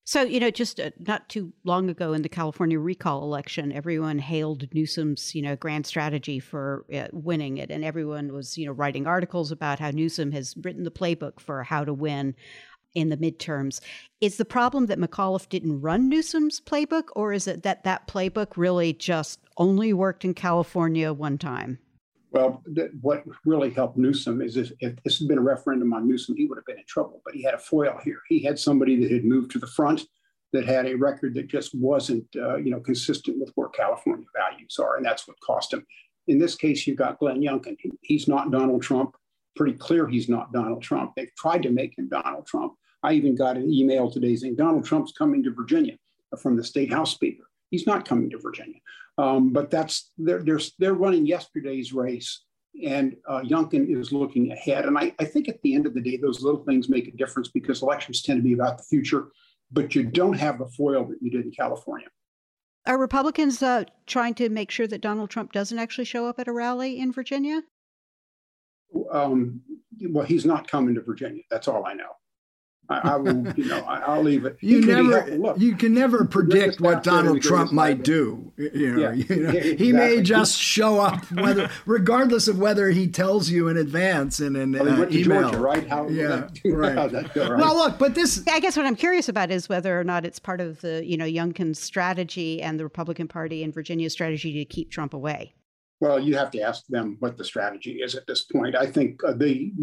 [0.09, 4.17] So, you know, just uh, not too long ago in the California recall election, everyone
[4.17, 7.69] hailed Newsom's, you know, grand strategy for uh, winning it.
[7.69, 11.61] And everyone was, you know, writing articles about how Newsom has written the playbook for
[11.61, 12.33] how to win
[12.95, 13.79] in the midterms.
[14.21, 18.53] Is the problem that McAuliffe didn't run Newsom's playbook, or is it that that playbook
[18.55, 21.79] really just only worked in California one time?
[22.31, 26.07] Well, th- what really helped Newsom is if, if, this had been a referendum on
[26.07, 27.21] Newsom, he would have been in trouble.
[27.25, 28.19] But he had a foil here.
[28.27, 30.05] He had somebody that had moved to the front,
[30.53, 34.77] that had a record that just wasn't, uh, you know, consistent with where California values
[34.79, 35.85] are, and that's what cost him.
[36.27, 37.75] In this case, you've got Glenn Youngkin.
[37.79, 39.15] He, he's not Donald Trump.
[39.59, 41.11] Pretty clear he's not Donald Trump.
[41.17, 42.75] They've tried to make him Donald Trump.
[43.03, 45.97] I even got an email today saying Donald Trump's coming to Virginia
[46.41, 47.43] from the state house speaker.
[47.69, 48.79] He's not coming to Virginia.
[49.17, 52.45] Um, but that's they're, they're, they're running yesterday's race,
[52.85, 54.85] and uh, Youngkin is looking ahead.
[54.85, 57.17] And I, I think at the end of the day, those little things make a
[57.17, 59.27] difference because elections tend to be about the future,
[59.73, 62.07] but you don't have the foil that you did in California.
[62.85, 66.47] Are Republicans uh, trying to make sure that Donald Trump doesn't actually show up at
[66.47, 67.63] a rally in Virginia?
[69.11, 69.61] Um,
[70.09, 71.43] well, he's not coming to Virginia.
[71.49, 72.15] That's all I know.
[72.89, 74.57] I, I will, you know, I, will leave it.
[74.61, 78.51] You never, Look, you can never predict what Donald Trump might do.
[78.57, 79.11] You know, yeah.
[79.29, 79.85] you know yeah, exactly.
[79.85, 84.55] he may just show up, whether, regardless of whether he tells you in advance in
[84.55, 85.51] an well, uh, email.
[85.51, 85.87] Georgia, right?
[85.87, 87.33] How, yeah, right.
[87.35, 87.59] Go, right.
[87.59, 88.43] Well, look, but this.
[88.47, 91.15] I guess what I'm curious about is whether or not it's part of the, you
[91.15, 95.53] know, Youngkin's strategy and the Republican Party in Virginia's strategy to keep Trump away.
[96.01, 98.75] Well, you have to ask them what the strategy is at this point.
[98.75, 99.73] I think uh, the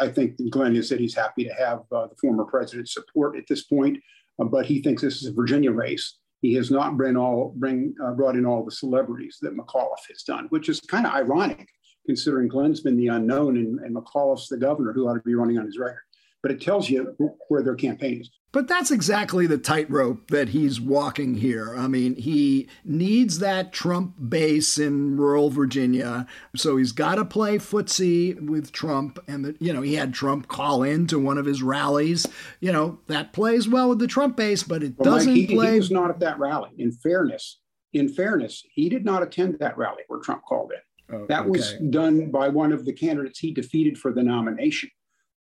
[0.00, 3.44] I think Glenn has said he's happy to have uh, the former president's support at
[3.48, 3.98] this point,
[4.40, 6.18] uh, but he thinks this is a Virginia race.
[6.42, 10.22] He has not bring all bring uh, brought in all the celebrities that McAuliffe has
[10.24, 11.68] done, which is kind of ironic
[12.06, 15.58] considering Glenn's been the unknown and, and McAuliffe's the governor who ought to be running
[15.58, 16.02] on his record.
[16.42, 17.14] But it tells you
[17.48, 18.30] where their campaign is.
[18.52, 21.74] But that's exactly the tightrope that he's walking here.
[21.76, 26.26] I mean, he needs that Trump base in rural Virginia,
[26.56, 29.20] so he's got to play footsie with Trump.
[29.28, 32.26] And the, you know, he had Trump call in to one of his rallies.
[32.58, 35.54] You know, that plays well with the Trump base, but it well, doesn't Mike, he,
[35.54, 35.72] play.
[35.72, 36.70] He was not at that rally.
[36.78, 37.60] In fairness,
[37.92, 41.14] in fairness, he did not attend that rally where Trump called in.
[41.14, 41.50] Oh, that okay.
[41.50, 44.90] was done by one of the candidates he defeated for the nomination.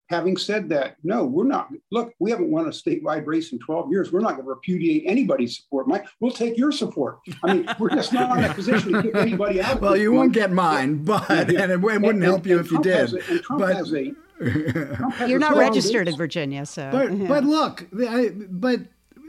[0.09, 1.69] Having said that, no, we're not.
[1.91, 4.13] Look, we haven't won a statewide race in 12 years.
[4.13, 5.89] We're not going to repudiate anybody's support.
[5.89, 7.19] Mike, we'll take your support.
[7.43, 9.81] I mean, we're just not in a position to kick anybody out.
[9.81, 11.63] well, you won't get mine, but yeah.
[11.63, 13.15] and it, wouldn't and, help and, you if Trump you did.
[13.15, 14.13] A, and Trump but, has a.
[14.97, 16.89] Trump You're not registered in Virginia, so.
[16.93, 17.27] But yeah.
[17.27, 18.83] but look, I, but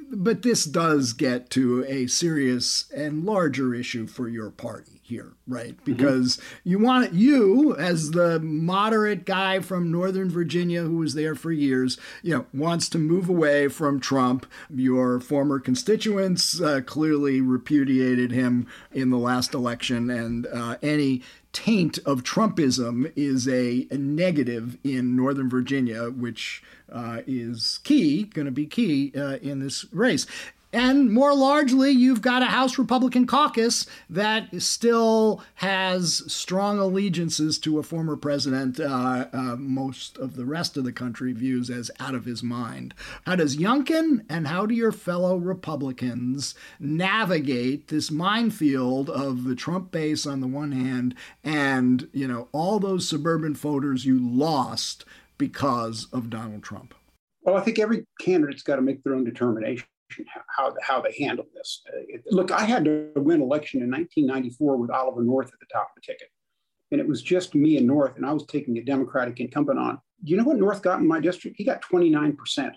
[0.09, 5.75] but this does get to a serious and larger issue for your party here, right?
[5.75, 5.83] Mm-hmm.
[5.85, 6.69] Because mm-hmm.
[6.69, 11.97] you want you as the moderate guy from Northern Virginia who was there for years,
[12.21, 14.45] you know, wants to move away from Trump.
[14.69, 21.21] Your former constituents uh, clearly repudiated him in the last election, and uh, any
[21.53, 28.45] taint of Trumpism is a, a negative in Northern Virginia, which uh, is key, going
[28.45, 30.27] to be key uh, in this race.
[30.77, 37.79] And more largely, you've got a House Republican caucus that still has strong allegiances to
[37.79, 42.13] a former president uh, uh, most of the rest of the country views as out
[42.13, 42.93] of his mind.
[43.25, 49.89] How does Youngkin and how do your fellow Republicans navigate this minefield of the Trump
[49.89, 55.05] base on the one hand and, you know, all those suburban voters you lost
[55.39, 56.93] because of Donald Trump?
[57.41, 59.87] Well, I think every candidate's got to make their own determination
[60.55, 61.81] how, how they handle this.
[61.87, 65.65] Uh, it, look, I had to win election in 1994 with Oliver North at the
[65.71, 66.29] top of the ticket.
[66.91, 69.99] And it was just me and North, and I was taking a Democratic incumbent on.
[70.23, 71.57] You know what North got in my district?
[71.57, 72.71] He got 29%.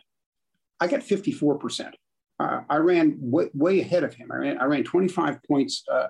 [0.81, 1.93] I got 54%.
[2.40, 4.31] Uh, I ran way, way, ahead of him.
[4.33, 6.09] I ran, I ran 25 points uh,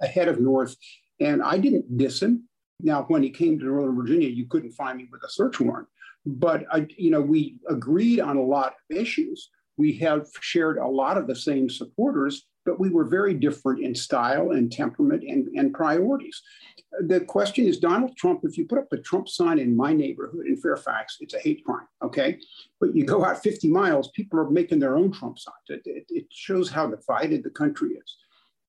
[0.00, 0.74] ahead of North,
[1.20, 2.48] and I didn't diss him.
[2.80, 5.88] Now, when he came to Northern Virginia, you couldn't find me with a search warrant.
[6.24, 10.86] But I, you know, we agreed on a lot of issues we have shared a
[10.86, 15.48] lot of the same supporters, but we were very different in style and temperament and,
[15.48, 16.40] and priorities.
[17.00, 20.46] The question is Donald Trump, if you put up a Trump sign in my neighborhood
[20.46, 22.38] in Fairfax, it's a hate crime, okay?
[22.80, 25.56] But you go out 50 miles, people are making their own Trump signs.
[25.68, 28.16] It, it, it shows how divided the country is.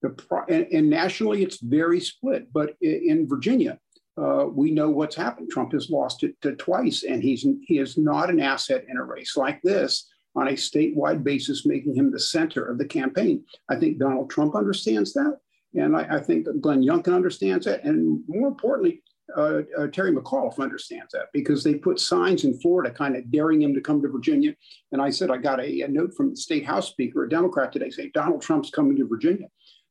[0.01, 2.51] The, and, and, nationally, it's very split.
[2.51, 3.79] But in Virginia,
[4.17, 5.49] uh, we know what's happened.
[5.49, 9.35] Trump has lost it twice, and he's he is not an asset in a race
[9.35, 13.43] like this on a statewide basis, making him the center of the campaign.
[13.69, 15.37] I think Donald Trump understands that.
[15.75, 17.83] And I, I think Glenn Youngkin understands that.
[17.83, 19.01] And more importantly,
[19.35, 23.61] uh, uh, Terry McAuliffe understands that because they put signs in Florida kind of daring
[23.61, 24.55] him to come to Virginia.
[24.91, 27.71] And I said, I got a, a note from the state House Speaker, a Democrat
[27.71, 29.47] today, saying Donald Trump's coming to Virginia.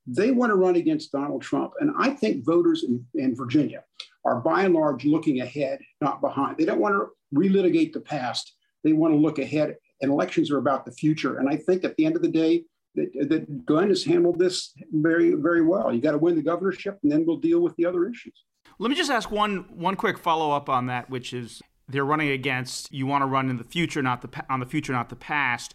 [0.06, 1.72] They want to run against Donald Trump.
[1.80, 3.82] And I think voters in, in Virginia
[4.24, 6.56] are by and large looking ahead, not behind.
[6.56, 8.54] They don't want to relitigate the past.
[8.84, 11.38] They want to look ahead and elections are about the future.
[11.38, 12.64] And I think at the end of the day,
[12.94, 15.92] that, that Glenn has handled this very, very well.
[15.92, 18.44] You got to win the governorship, and then we'll deal with the other issues.
[18.78, 22.30] Let me just ask one one quick follow up on that, which is they're running
[22.30, 25.16] against you want to run in the future, not the on the future, not the
[25.16, 25.74] past.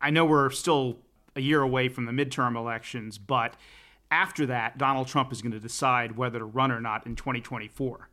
[0.00, 0.98] I know we're still
[1.36, 3.54] a year away from the midterm elections, but
[4.10, 8.08] after that, Donald Trump is going to decide whether to run or not in 2024.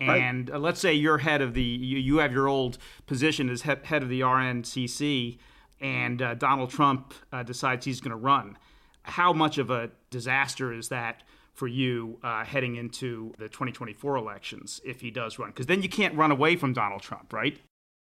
[0.00, 0.56] And right.
[0.56, 3.84] uh, let's say you're head of the, you, you have your old position as head,
[3.84, 5.38] head of the NRCC,
[5.80, 8.56] and uh, Donald Trump uh, decides he's going to run.
[9.02, 14.80] How much of a disaster is that for you uh, heading into the 2024 elections
[14.84, 15.50] if he does run?
[15.50, 17.58] Because then you can't run away from Donald Trump, right?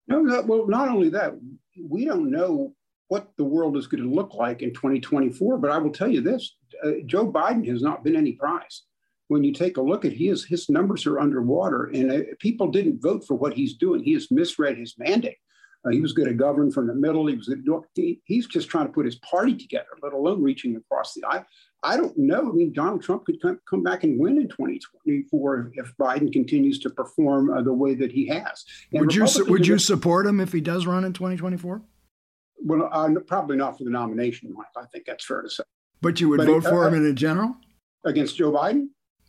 [0.07, 1.33] No, no, well, not only that,
[1.81, 2.73] we don't know
[3.07, 5.57] what the world is going to look like in 2024.
[5.57, 8.83] But I will tell you this uh, Joe Biden has not been any prize
[9.27, 13.01] when you take a look at his his numbers are underwater, and uh, people didn't
[13.01, 14.03] vote for what he's doing.
[14.03, 15.37] He has misread his mandate.
[15.85, 17.27] Uh, he was going to govern from the middle.
[17.27, 17.53] He was
[17.93, 21.45] he, he's just trying to put his party together, let alone reaching across the aisle.
[21.83, 22.49] I don't know.
[22.49, 26.79] I mean, Donald Trump could come, come back and win in 2024 if Biden continues
[26.79, 28.65] to perform uh, the way that he has.
[28.91, 31.81] And would you su- would you support him if he does run in 2024?
[32.63, 34.65] Well, uh, probably not for the nomination, Mike.
[34.75, 35.63] I think that's fair to say.
[36.01, 37.55] But you would but vote for uh, him in a general
[38.05, 38.87] against Joe Biden?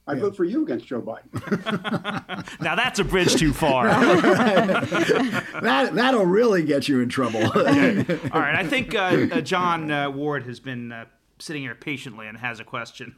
[0.08, 0.20] I yeah.
[0.20, 2.60] vote for you against Joe Biden.
[2.60, 3.88] now that's a bridge too far.
[3.88, 7.44] that that'll really get you in trouble.
[7.56, 8.20] okay.
[8.30, 11.06] All right, I think uh, uh, John uh, Ward has been uh,
[11.40, 13.16] sitting here patiently and has a question.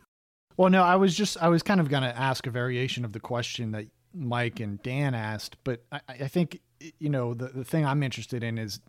[0.57, 3.13] Well, no, I was just I was kind of going to ask a variation of
[3.13, 6.63] the question that Mike and Dan asked, but I, I think
[6.99, 8.81] you know the the thing I'm interested in is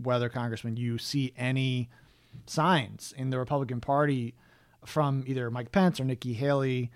[0.00, 1.88] whether Congressman you see any
[2.46, 4.34] signs in the Republican Party
[4.86, 6.92] from either Mike Pence or Nikki Haley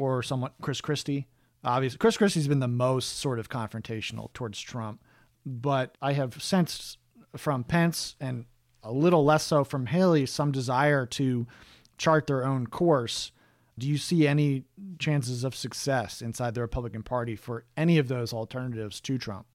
[0.00, 1.26] or someone Chris Christie.
[1.62, 5.02] Obviously, Chris Christie's been the most sort of confrontational towards Trump,
[5.44, 6.98] but I have sensed
[7.36, 8.46] from Pence and
[8.82, 11.46] a little less so from Haley some desire to
[11.98, 13.30] chart their own course.
[13.78, 14.64] Do you see any
[14.98, 19.46] chances of success inside the Republican Party for any of those alternatives to Trump?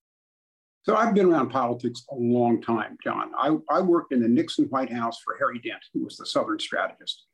[0.83, 3.31] So I've been around politics a long time, John.
[3.35, 6.59] I, I worked in the Nixon White House for Harry Dent, who was the Southern
[6.59, 7.25] strategist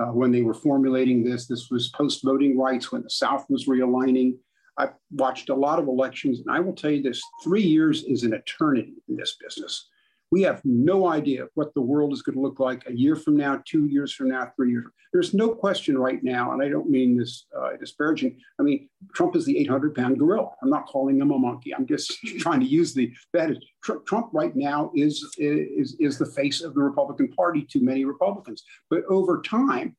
[0.00, 1.46] uh, when they were formulating this.
[1.46, 4.36] This was post voting rights when the South was realigning.
[4.78, 8.22] I watched a lot of elections, and I will tell you this three years is
[8.22, 9.88] an eternity in this business.
[10.30, 13.36] We have no idea what the world is going to look like a year from
[13.36, 14.86] now, two years from now, three years.
[15.12, 18.38] There's no question right now, and I don't mean this uh, disparaging.
[18.60, 20.50] I mean, Trump is the 800 pound gorilla.
[20.62, 21.74] I'm not calling him a monkey.
[21.74, 26.26] I'm just trying to use the that is Trump right now is, is, is the
[26.26, 28.62] face of the Republican Party to many Republicans.
[28.88, 29.96] But over time,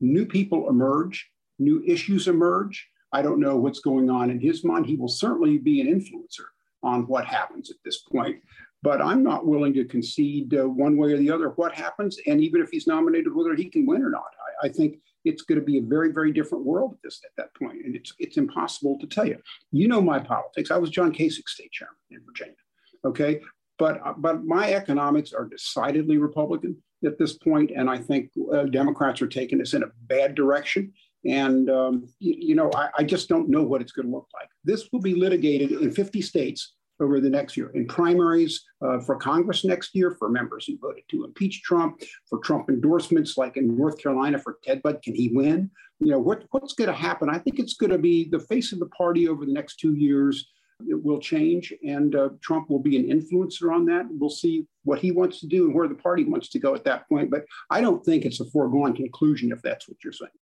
[0.00, 2.86] new people emerge, new issues emerge.
[3.12, 4.86] I don't know what's going on in his mind.
[4.86, 6.46] He will certainly be an influencer
[6.82, 8.36] on what happens at this point.
[8.82, 12.18] But I'm not willing to concede uh, one way or the other what happens.
[12.26, 14.24] And even if he's nominated, whether he can win or not,
[14.62, 17.30] I, I think it's going to be a very, very different world at this at
[17.36, 17.50] that.
[17.60, 19.38] And it's it's impossible to tell you.
[19.70, 20.70] You know my politics.
[20.70, 22.54] I was John Kasich state chairman in Virginia.
[23.04, 23.40] Okay.
[23.78, 28.64] But, uh, but my economics are decidedly Republican at this point, and I think uh,
[28.64, 30.92] Democrats are taking us in a bad direction.
[31.24, 34.28] And um, you, you, know, I, I just don't know what it's going to look
[34.34, 34.48] like.
[34.64, 39.16] This will be litigated in 50 states over the next year in primaries uh, for
[39.16, 43.76] Congress next year for members who voted to impeach Trump, for Trump endorsements like in
[43.76, 45.02] North Carolina for Ted Budd.
[45.02, 45.70] Can he win?
[46.00, 47.28] You know, what, what's going to happen?
[47.28, 49.94] I think it's going to be the face of the party over the next two
[49.94, 50.48] years.
[50.88, 54.06] It will change, and uh, Trump will be an influencer on that.
[54.10, 56.82] We'll see what he wants to do and where the party wants to go at
[56.84, 57.30] that point.
[57.30, 60.32] But I don't think it's a foregone conclusion if that's what you're saying.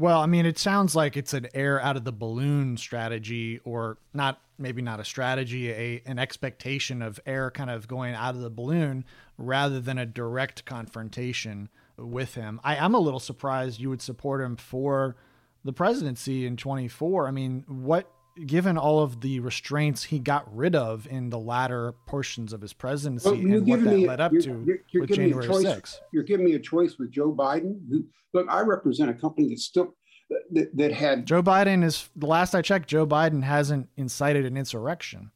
[0.00, 3.98] Well, I mean, it sounds like it's an air out of the balloon strategy, or
[4.14, 8.40] not, maybe not a strategy, a an expectation of air kind of going out of
[8.40, 9.04] the balloon
[9.36, 12.60] rather than a direct confrontation with him.
[12.62, 15.16] I am a little surprised you would support him for
[15.64, 17.26] the presidency in 24.
[17.26, 18.08] I mean, what,
[18.46, 22.72] given all of the restraints he got rid of in the latter portions of his
[22.72, 25.96] presidency well, and what that me, led up you're, to you're, you're with January 6th.
[26.12, 29.58] You're giving me a choice with Joe Biden, who look, I represent a company that
[29.58, 29.94] still
[30.50, 32.88] that, that had Joe Biden is the last I checked.
[32.88, 35.30] Joe Biden hasn't incited an insurrection.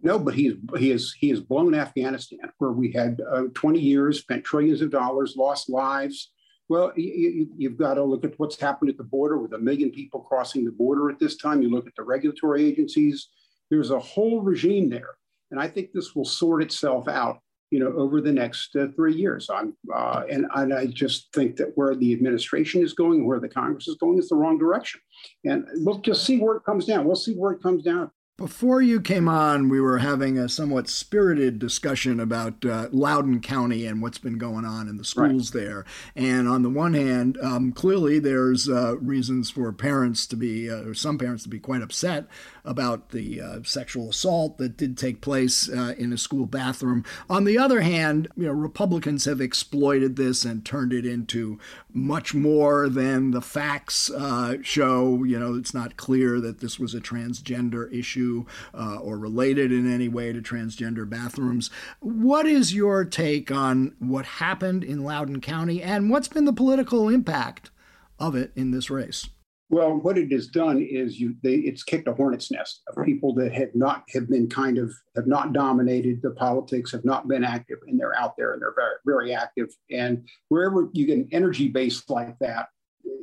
[0.00, 4.20] No, but he's he is he has blown Afghanistan, where we had uh, 20 years,
[4.20, 6.30] spent trillions of dollars, lost lives.
[6.68, 9.90] Well, you, you've got to look at what's happened at the border with a million
[9.90, 11.62] people crossing the border at this time.
[11.62, 13.28] You look at the regulatory agencies.
[13.70, 15.16] There's a whole regime there,
[15.50, 19.14] and I think this will sort itself out you know, over the next uh, three
[19.14, 19.50] years.
[19.50, 23.48] I'm, uh, and, and I just think that where the administration is going, where the
[23.48, 25.00] Congress is going, is the wrong direction.
[25.44, 27.04] And we'll just see where it comes down.
[27.04, 28.10] We'll see where it comes down.
[28.38, 33.84] Before you came on, we were having a somewhat spirited discussion about uh, Loudoun County
[33.84, 35.60] and what's been going on in the schools right.
[35.60, 35.84] there.
[36.14, 40.84] And on the one hand, um, clearly there's uh, reasons for parents to be, uh,
[40.84, 42.28] or some parents to be quite upset
[42.64, 47.04] about the uh, sexual assault that did take place uh, in a school bathroom.
[47.28, 51.58] On the other hand, you know, Republicans have exploited this and turned it into
[51.98, 55.24] much more than the facts uh, show.
[55.24, 59.92] You know, it's not clear that this was a transgender issue uh, or related in
[59.92, 61.70] any way to transgender bathrooms.
[62.00, 67.08] What is your take on what happened in Loudoun County and what's been the political
[67.08, 67.70] impact
[68.18, 69.28] of it in this race?
[69.70, 73.34] Well, what it has done is you they it's kicked a hornet's nest of people
[73.34, 77.44] that have not have been kind of have not dominated the politics, have not been
[77.44, 79.68] active, and they're out there and they're very very active.
[79.90, 82.68] And wherever you get an energy base like that,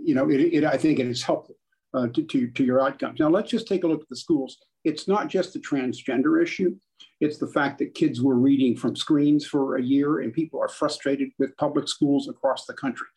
[0.04, 1.56] you know, it, it I think it is helpful
[1.96, 3.20] uh, to, to to your outcomes.
[3.20, 4.58] Now let's just take a look at the schools.
[4.84, 6.76] It's not just the transgender issue.
[7.22, 10.68] It's the fact that kids were reading from screens for a year and people are
[10.68, 13.08] frustrated with public schools across the country.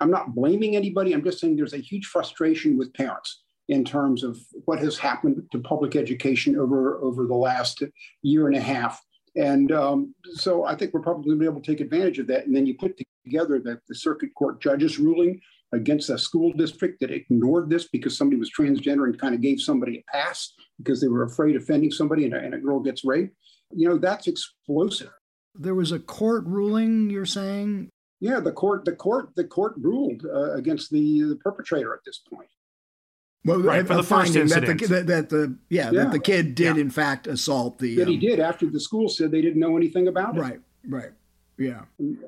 [0.00, 1.12] I'm not blaming anybody.
[1.12, 5.42] I'm just saying there's a huge frustration with parents in terms of what has happened
[5.50, 7.82] to public education over, over the last
[8.22, 9.02] year and a half.
[9.34, 12.26] And um, so I think we're probably going to be able to take advantage of
[12.28, 12.46] that.
[12.46, 15.40] And then you put together that the circuit court judge's ruling
[15.72, 19.60] against a school district that ignored this because somebody was transgender and kind of gave
[19.60, 22.80] somebody a pass because they were afraid of offending somebody and a, and a girl
[22.80, 23.34] gets raped.
[23.72, 25.10] You know, that's explosive.
[25.54, 27.90] There was a court ruling, you're saying?
[28.20, 32.22] Yeah, the court, the court, the court ruled uh, against the, the perpetrator at this
[32.32, 32.48] point.
[33.44, 34.80] Well, right, for the first incident.
[34.80, 36.82] That the, that, that the yeah, yeah, that the kid did yeah.
[36.82, 37.94] in fact assault the.
[37.94, 40.40] That um, he did after the school said they didn't know anything about it.
[40.40, 41.12] Right, right,
[41.58, 41.82] yeah.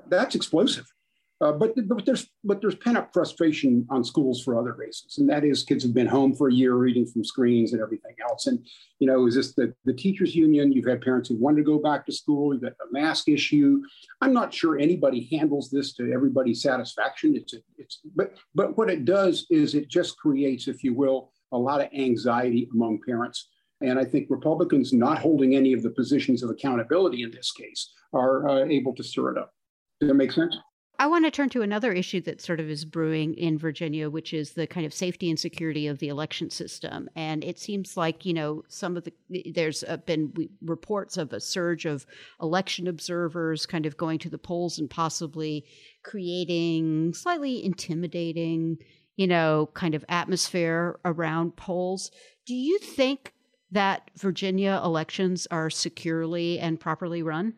[0.08, 0.92] That's explosive.
[1.40, 5.30] Uh, but, but there's but there's pent up frustration on schools for other reasons, and
[5.30, 8.48] that is kids have been home for a year reading from screens and everything else.
[8.48, 8.58] And
[8.98, 10.72] you know, is this the the teachers union?
[10.72, 12.52] You've had parents who want to go back to school.
[12.52, 13.80] You've got the mask issue.
[14.20, 17.36] I'm not sure anybody handles this to everybody's satisfaction.
[17.36, 21.30] It's a, it's but but what it does is it just creates, if you will,
[21.52, 23.48] a lot of anxiety among parents.
[23.80, 27.92] And I think Republicans not holding any of the positions of accountability in this case
[28.12, 29.52] are uh, able to stir it up.
[30.00, 30.56] Does that make sense?
[31.00, 34.34] I want to turn to another issue that sort of is brewing in Virginia, which
[34.34, 37.08] is the kind of safety and security of the election system.
[37.14, 41.32] And it seems like, you know, some of the, eh, there's uh, been reports of
[41.32, 42.04] a surge of
[42.42, 45.64] election observers kind of going to the polls and possibly
[46.02, 48.78] creating slightly intimidating,
[49.14, 52.10] you know, kind of atmosphere around polls.
[52.44, 53.34] Do you think
[53.70, 57.54] that Virginia elections are securely and properly run?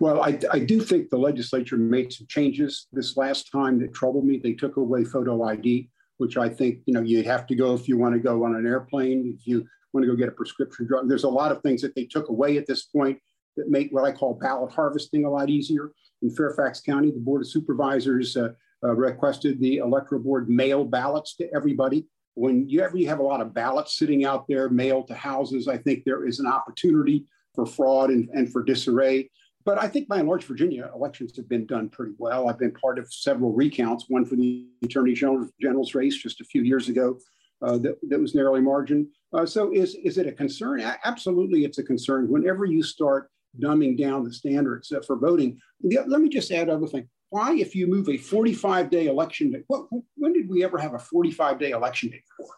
[0.00, 4.26] Well, I, I, do think the legislature made some changes this last time that troubled
[4.26, 4.38] me.
[4.42, 7.88] They took away photo ID, which I think you know you have to go if
[7.88, 10.86] you want to go on an airplane, if you want to go get a prescription
[10.86, 11.08] drug.
[11.08, 13.18] There's a lot of things that they took away at this point
[13.56, 15.92] that make what I call ballot harvesting a lot easier.
[16.22, 18.48] In Fairfax County, the Board of Supervisors uh,
[18.82, 22.06] uh, requested the electoral board mail ballots to everybody.
[22.34, 25.68] When you ever you have a lot of ballots sitting out there, mailed to houses,
[25.68, 29.30] I think there is an opportunity for fraud and, and for disarray.
[29.64, 32.48] But I think by and large, Virginia elections have been done pretty well.
[32.48, 36.62] I've been part of several recounts, one for the Attorney General's race just a few
[36.62, 37.18] years ago
[37.62, 39.06] uh, that, that was narrowly margined.
[39.32, 40.80] Uh, so is, is it a concern?
[41.04, 42.28] Absolutely, it's a concern.
[42.28, 46.86] Whenever you start dumbing down the standards uh, for voting, let me just add another
[46.86, 47.08] thing.
[47.30, 49.86] Why, if you move a 45 day election day, what,
[50.16, 52.54] when did we ever have a 45 day election day before?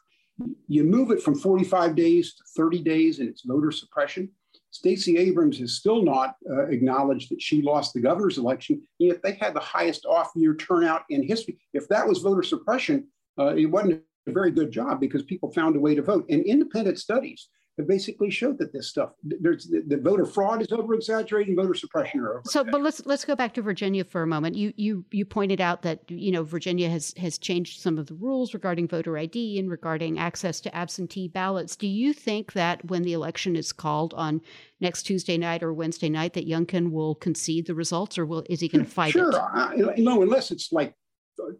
[0.68, 4.30] You move it from 45 days to 30 days and it's voter suppression.
[4.70, 9.32] Stacey Abrams has still not uh, acknowledged that she lost the governor's election, yet they
[9.32, 11.58] had the highest off year turnout in history.
[11.72, 13.06] If that was voter suppression,
[13.38, 16.26] uh, it wasn't a very good job because people found a way to vote.
[16.28, 17.48] And independent studies
[17.78, 21.74] have basically showed that this stuff there's the, the voter fraud is over exaggerated voter
[21.74, 24.56] suppression are over so but let's let's go back to virginia for a moment.
[24.56, 28.14] You you you pointed out that you know virginia has has changed some of the
[28.14, 31.76] rules regarding voter id and regarding access to absentee ballots.
[31.76, 34.40] Do you think that when the election is called on
[34.80, 38.60] next tuesday night or wednesday night that youngkin will concede the results or will is
[38.60, 39.30] he going to fight sure.
[39.30, 40.94] it sure no unless it's like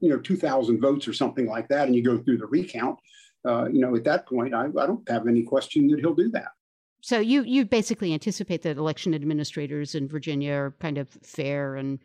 [0.00, 2.98] you know 2000 votes or something like that and you go through the recount
[3.44, 6.30] uh, you know, at that point, I, I don't have any question that he'll do
[6.30, 6.48] that.
[7.00, 12.00] So you you basically anticipate that election administrators in Virginia are kind of fair and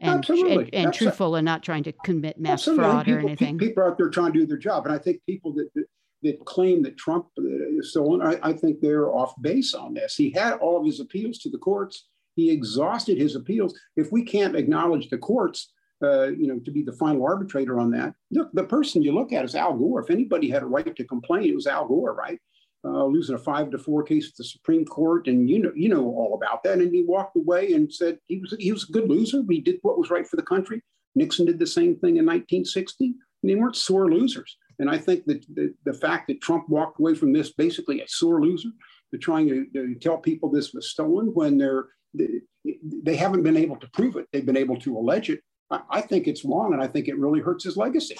[0.00, 2.84] and and, and truthful and not trying to commit mass Absolutely.
[2.84, 3.58] fraud people, or anything.
[3.58, 5.84] People out there trying to do their job, and I think people that that,
[6.22, 10.14] that claim that Trump is so on, I, I think they're off base on this.
[10.16, 12.06] He had all of his appeals to the courts.
[12.34, 13.78] He exhausted his appeals.
[13.96, 15.72] If we can't acknowledge the courts,
[16.02, 18.14] uh, you know, to be the final arbitrator on that.
[18.30, 20.02] Look, the person you look at is Al Gore.
[20.02, 22.38] If anybody had a right to complain, it was Al Gore, right?
[22.84, 25.88] Uh, losing a five to four case at the Supreme Court, and you know, you
[25.88, 26.78] know all about that.
[26.78, 29.42] And he walked away and said he was he was a good loser.
[29.48, 30.82] He did what was right for the country.
[31.14, 33.14] Nixon did the same thing in 1960.
[33.42, 34.56] And they weren't sore losers.
[34.78, 38.08] And I think that the, the fact that Trump walked away from this basically a
[38.08, 38.70] sore loser,
[39.12, 42.40] to trying to, to tell people this was stolen when they're they,
[42.82, 44.26] they haven't been able to prove it.
[44.32, 45.40] They've been able to allege it,
[45.70, 48.16] I think it's wrong, and I think it really hurts his legacy.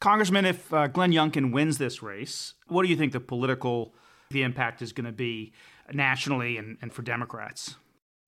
[0.00, 3.94] Congressman, if uh, Glenn Youngkin wins this race, what do you think the political
[4.30, 5.52] the impact is going to be
[5.92, 7.76] nationally and, and for Democrats?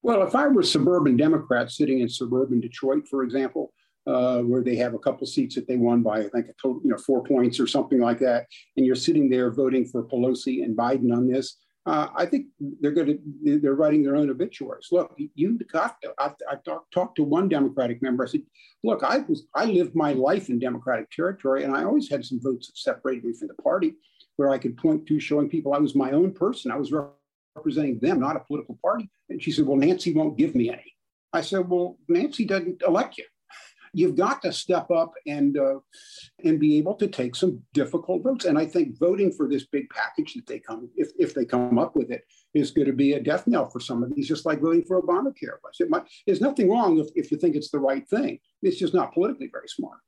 [0.02, 3.72] Well, if I were a suburban Democrats sitting in suburban Detroit, for example,
[4.06, 6.80] uh, where they have a couple seats that they won by, I think, a total,
[6.82, 8.46] you know, four points or something like that,
[8.76, 12.46] and you're sitting there voting for Pelosi and Biden on this, uh, I think
[12.80, 14.88] they're going to they're writing their own obituaries.
[14.92, 18.24] Look, you got to, I, I talked talk to one Democratic member.
[18.24, 18.42] I said,
[18.84, 22.40] look, I was I lived my life in Democratic territory, and I always had some
[22.40, 23.94] votes that separated me from the party,
[24.36, 26.70] where I could point to showing people I was my own person.
[26.70, 26.92] I was
[27.56, 29.10] representing them, not a political party.
[29.28, 30.94] And she said, well, Nancy won't give me any.
[31.32, 33.24] I said, well, Nancy doesn't elect you
[33.92, 35.78] you've got to step up and uh,
[36.44, 38.44] and be able to take some difficult votes.
[38.44, 41.78] And I think voting for this big package that they come, if, if they come
[41.78, 42.24] up with it,
[42.54, 45.00] is going to be a death knell for some of these, just like voting for
[45.00, 45.76] Obamacare was.
[45.80, 48.38] It might, there's nothing wrong if, if you think it's the right thing.
[48.62, 49.98] It's just not politically very smart.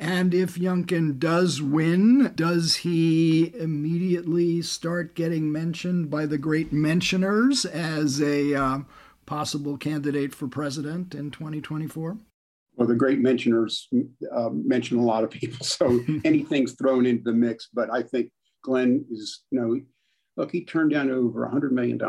[0.00, 7.64] And if Youngkin does win, does he immediately start getting mentioned by the great mentioners
[7.64, 8.78] as a uh,
[9.26, 12.16] possible candidate for president in 2024?
[12.78, 13.88] Well, the great mentioners
[14.32, 17.68] uh, mention a lot of people, so anything's thrown into the mix.
[17.74, 18.30] But I think
[18.62, 19.80] Glenn is, you know,
[20.36, 22.00] look, he turned down over $100 million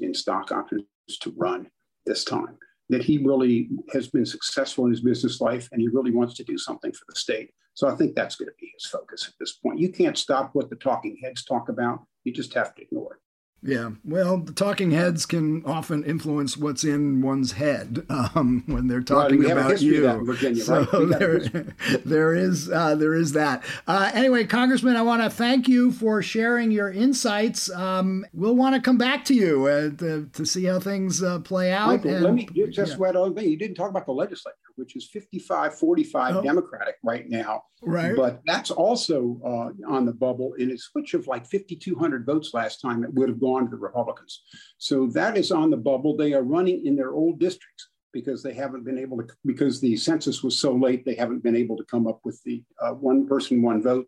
[0.00, 0.84] in stock options
[1.20, 1.68] to run
[2.06, 2.56] this time
[2.90, 6.44] that he really has been successful in his business life and he really wants to
[6.44, 7.50] do something for the state.
[7.74, 9.78] So I think that's going to be his focus at this point.
[9.78, 13.20] You can't stop what the talking heads talk about, you just have to ignore it.
[13.66, 19.00] Yeah, well, the talking heads can often influence what's in one's head um, when they're
[19.00, 20.06] talking right, about you.
[20.22, 21.18] Virginia, so right?
[21.18, 21.38] there,
[22.04, 23.64] there is uh, there is that.
[23.86, 27.70] Uh, anyway, Congressman, I want to thank you for sharing your insights.
[27.70, 31.38] Um, we'll want to come back to you uh, to, to, see how things uh,
[31.38, 31.86] play out.
[31.86, 32.98] Michael, and, let me just yeah.
[32.98, 33.48] one other thing.
[33.48, 36.42] You didn't talk about the legislature, which is 55-45 oh.
[36.42, 37.62] Democratic right now.
[37.82, 38.16] Right.
[38.16, 42.80] But that's also uh, on the bubble in a switch of like 5,200 votes last
[42.80, 43.04] time.
[43.04, 44.42] It would have gone to the Republicans.
[44.78, 46.16] So that is on the bubble.
[46.16, 49.96] They are running in their old districts because they haven't been able to, because the
[49.96, 53.26] census was so late, they haven't been able to come up with the uh, one
[53.26, 54.06] person, one vote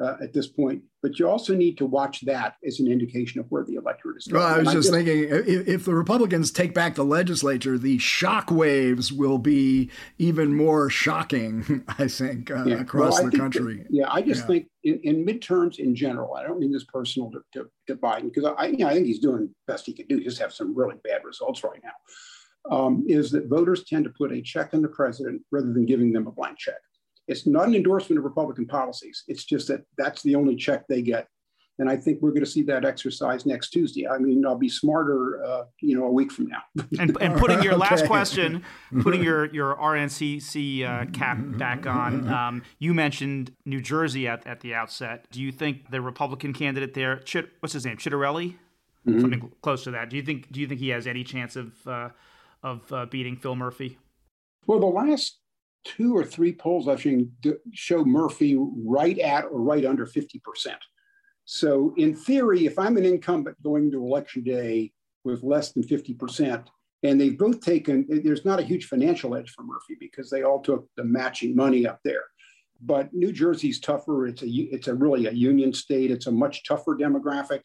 [0.00, 0.82] uh, at this point.
[1.02, 4.26] But you also need to watch that as an indication of where the electorate is
[4.26, 4.42] going.
[4.42, 7.98] Well, I was just, just, thinking if, if, the Republicans take back the legislature, the
[7.98, 12.80] shock waves will be even more shocking, I think, uh, yeah.
[12.80, 13.78] across well, the country.
[13.78, 14.46] That, yeah, I just yeah.
[14.46, 18.32] think in, in, midterms in general, I don't mean this personal to, to, to Biden,
[18.32, 20.52] because I, you know, I think he's doing best he can do, He just have
[20.52, 21.92] some really bad results right now.
[22.70, 26.12] Um, is that voters tend to put a check on the president rather than giving
[26.12, 26.76] them a blank check.
[27.30, 29.22] It's not an endorsement of Republican policies.
[29.28, 31.28] It's just that that's the only check they get.
[31.78, 34.06] And I think we're going to see that exercise next Tuesday.
[34.06, 36.62] I mean, I'll be smarter, uh, you know, a week from now.
[36.98, 38.62] and, and putting your last question,
[39.00, 42.28] putting your your NRCC uh, cap back on.
[42.28, 45.26] Um, you mentioned New Jersey at, at the outset.
[45.30, 48.56] Do you think the Republican candidate there, Chit, what's his name, Ciattarelli,
[49.06, 49.20] mm-hmm.
[49.20, 50.10] something close to that?
[50.10, 52.10] Do you think do you think he has any chance of uh,
[52.62, 53.96] of uh, beating Phil Murphy?
[54.66, 55.39] Well, the last
[55.84, 57.32] two or three polls I've seen
[57.72, 60.40] show Murphy right at or right under 50%.
[61.44, 64.92] So, in theory, if I'm an incumbent going to election day
[65.24, 66.66] with less than 50%,
[67.02, 70.60] and they've both taken, there's not a huge financial edge for Murphy because they all
[70.60, 72.24] took the matching money up there.
[72.82, 74.26] But New Jersey's tougher.
[74.26, 76.10] It's a, it's a really a union state.
[76.10, 77.60] It's a much tougher demographic.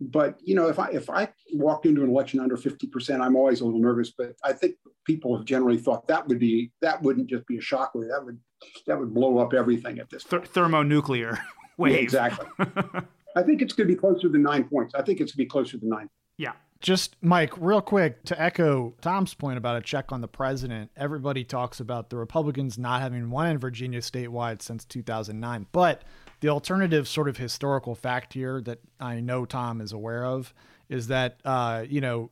[0.00, 3.60] But you know, if I if I walked into an election under 50%, I'm always
[3.60, 4.12] a little nervous.
[4.16, 4.76] But I think
[5.06, 8.08] people have generally thought that would be that wouldn't just be a shockwave.
[8.08, 8.38] That would
[8.86, 11.38] that would blow up everything at this Th- thermonuclear
[11.76, 11.92] wave.
[11.92, 12.46] Yeah, exactly.
[13.36, 14.94] I think it's going to be closer than nine points.
[14.94, 16.08] I think it's going to be closer than nine.
[16.36, 16.52] Yeah.
[16.80, 20.90] Just Mike, real quick to echo Tom's point about a check on the president.
[20.96, 26.02] Everybody talks about the Republicans not having won in Virginia statewide since 2009, but
[26.40, 30.52] the alternative sort of historical fact here that I know Tom is aware of
[30.88, 32.30] is that uh, you know,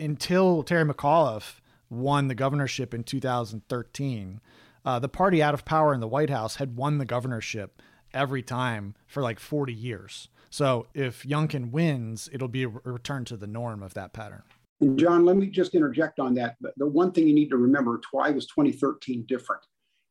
[0.00, 4.40] until Terry McAuliffe won the governorship in 2013,
[4.84, 7.82] uh, the party out of power in the White House had won the governorship
[8.14, 10.28] every time for like 40 years.
[10.50, 14.42] So if Youngkin wins, it'll be a return to the norm of that pattern.
[14.80, 16.56] And John, let me just interject on that.
[16.76, 19.62] The one thing you need to remember, why was 2013 different?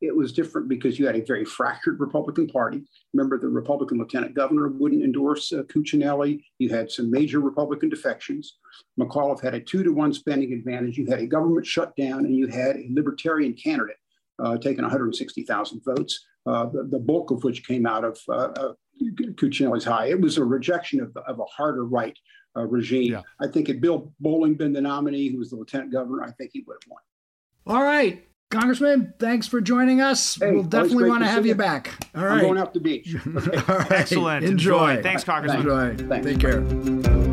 [0.01, 2.83] It was different because you had a very fractured Republican Party.
[3.13, 6.41] Remember, the Republican lieutenant governor wouldn't endorse uh, Cuccinelli.
[6.57, 8.57] You had some major Republican defections.
[8.99, 10.97] McAuliffe had a two to one spending advantage.
[10.97, 13.97] You had a government shutdown, and you had a libertarian candidate
[14.39, 18.73] uh, taking 160,000 votes, uh, the, the, bulk of which came out of uh, uh,
[19.35, 20.07] Cuccinelli's high.
[20.07, 22.17] It was a rejection of, of a harder right
[22.57, 23.11] uh, regime.
[23.11, 23.21] Yeah.
[23.39, 26.51] I think had Bill Bolling been the nominee, who was the lieutenant governor, I think
[26.53, 27.01] he would have won.
[27.67, 28.27] All right.
[28.51, 30.35] Congressman, thanks for joining us.
[30.35, 31.91] Hey, we'll definitely want to have you back.
[32.15, 32.33] All right.
[32.35, 33.15] I'm going out the beach.
[33.25, 33.57] Okay.
[33.67, 33.91] All right.
[33.91, 34.45] Excellent.
[34.45, 34.89] Enjoy.
[34.89, 35.01] Enjoy.
[35.03, 35.61] Thanks, Congressman.
[35.61, 36.07] Enjoy.
[36.07, 36.27] Thanks.
[36.27, 37.30] Take care.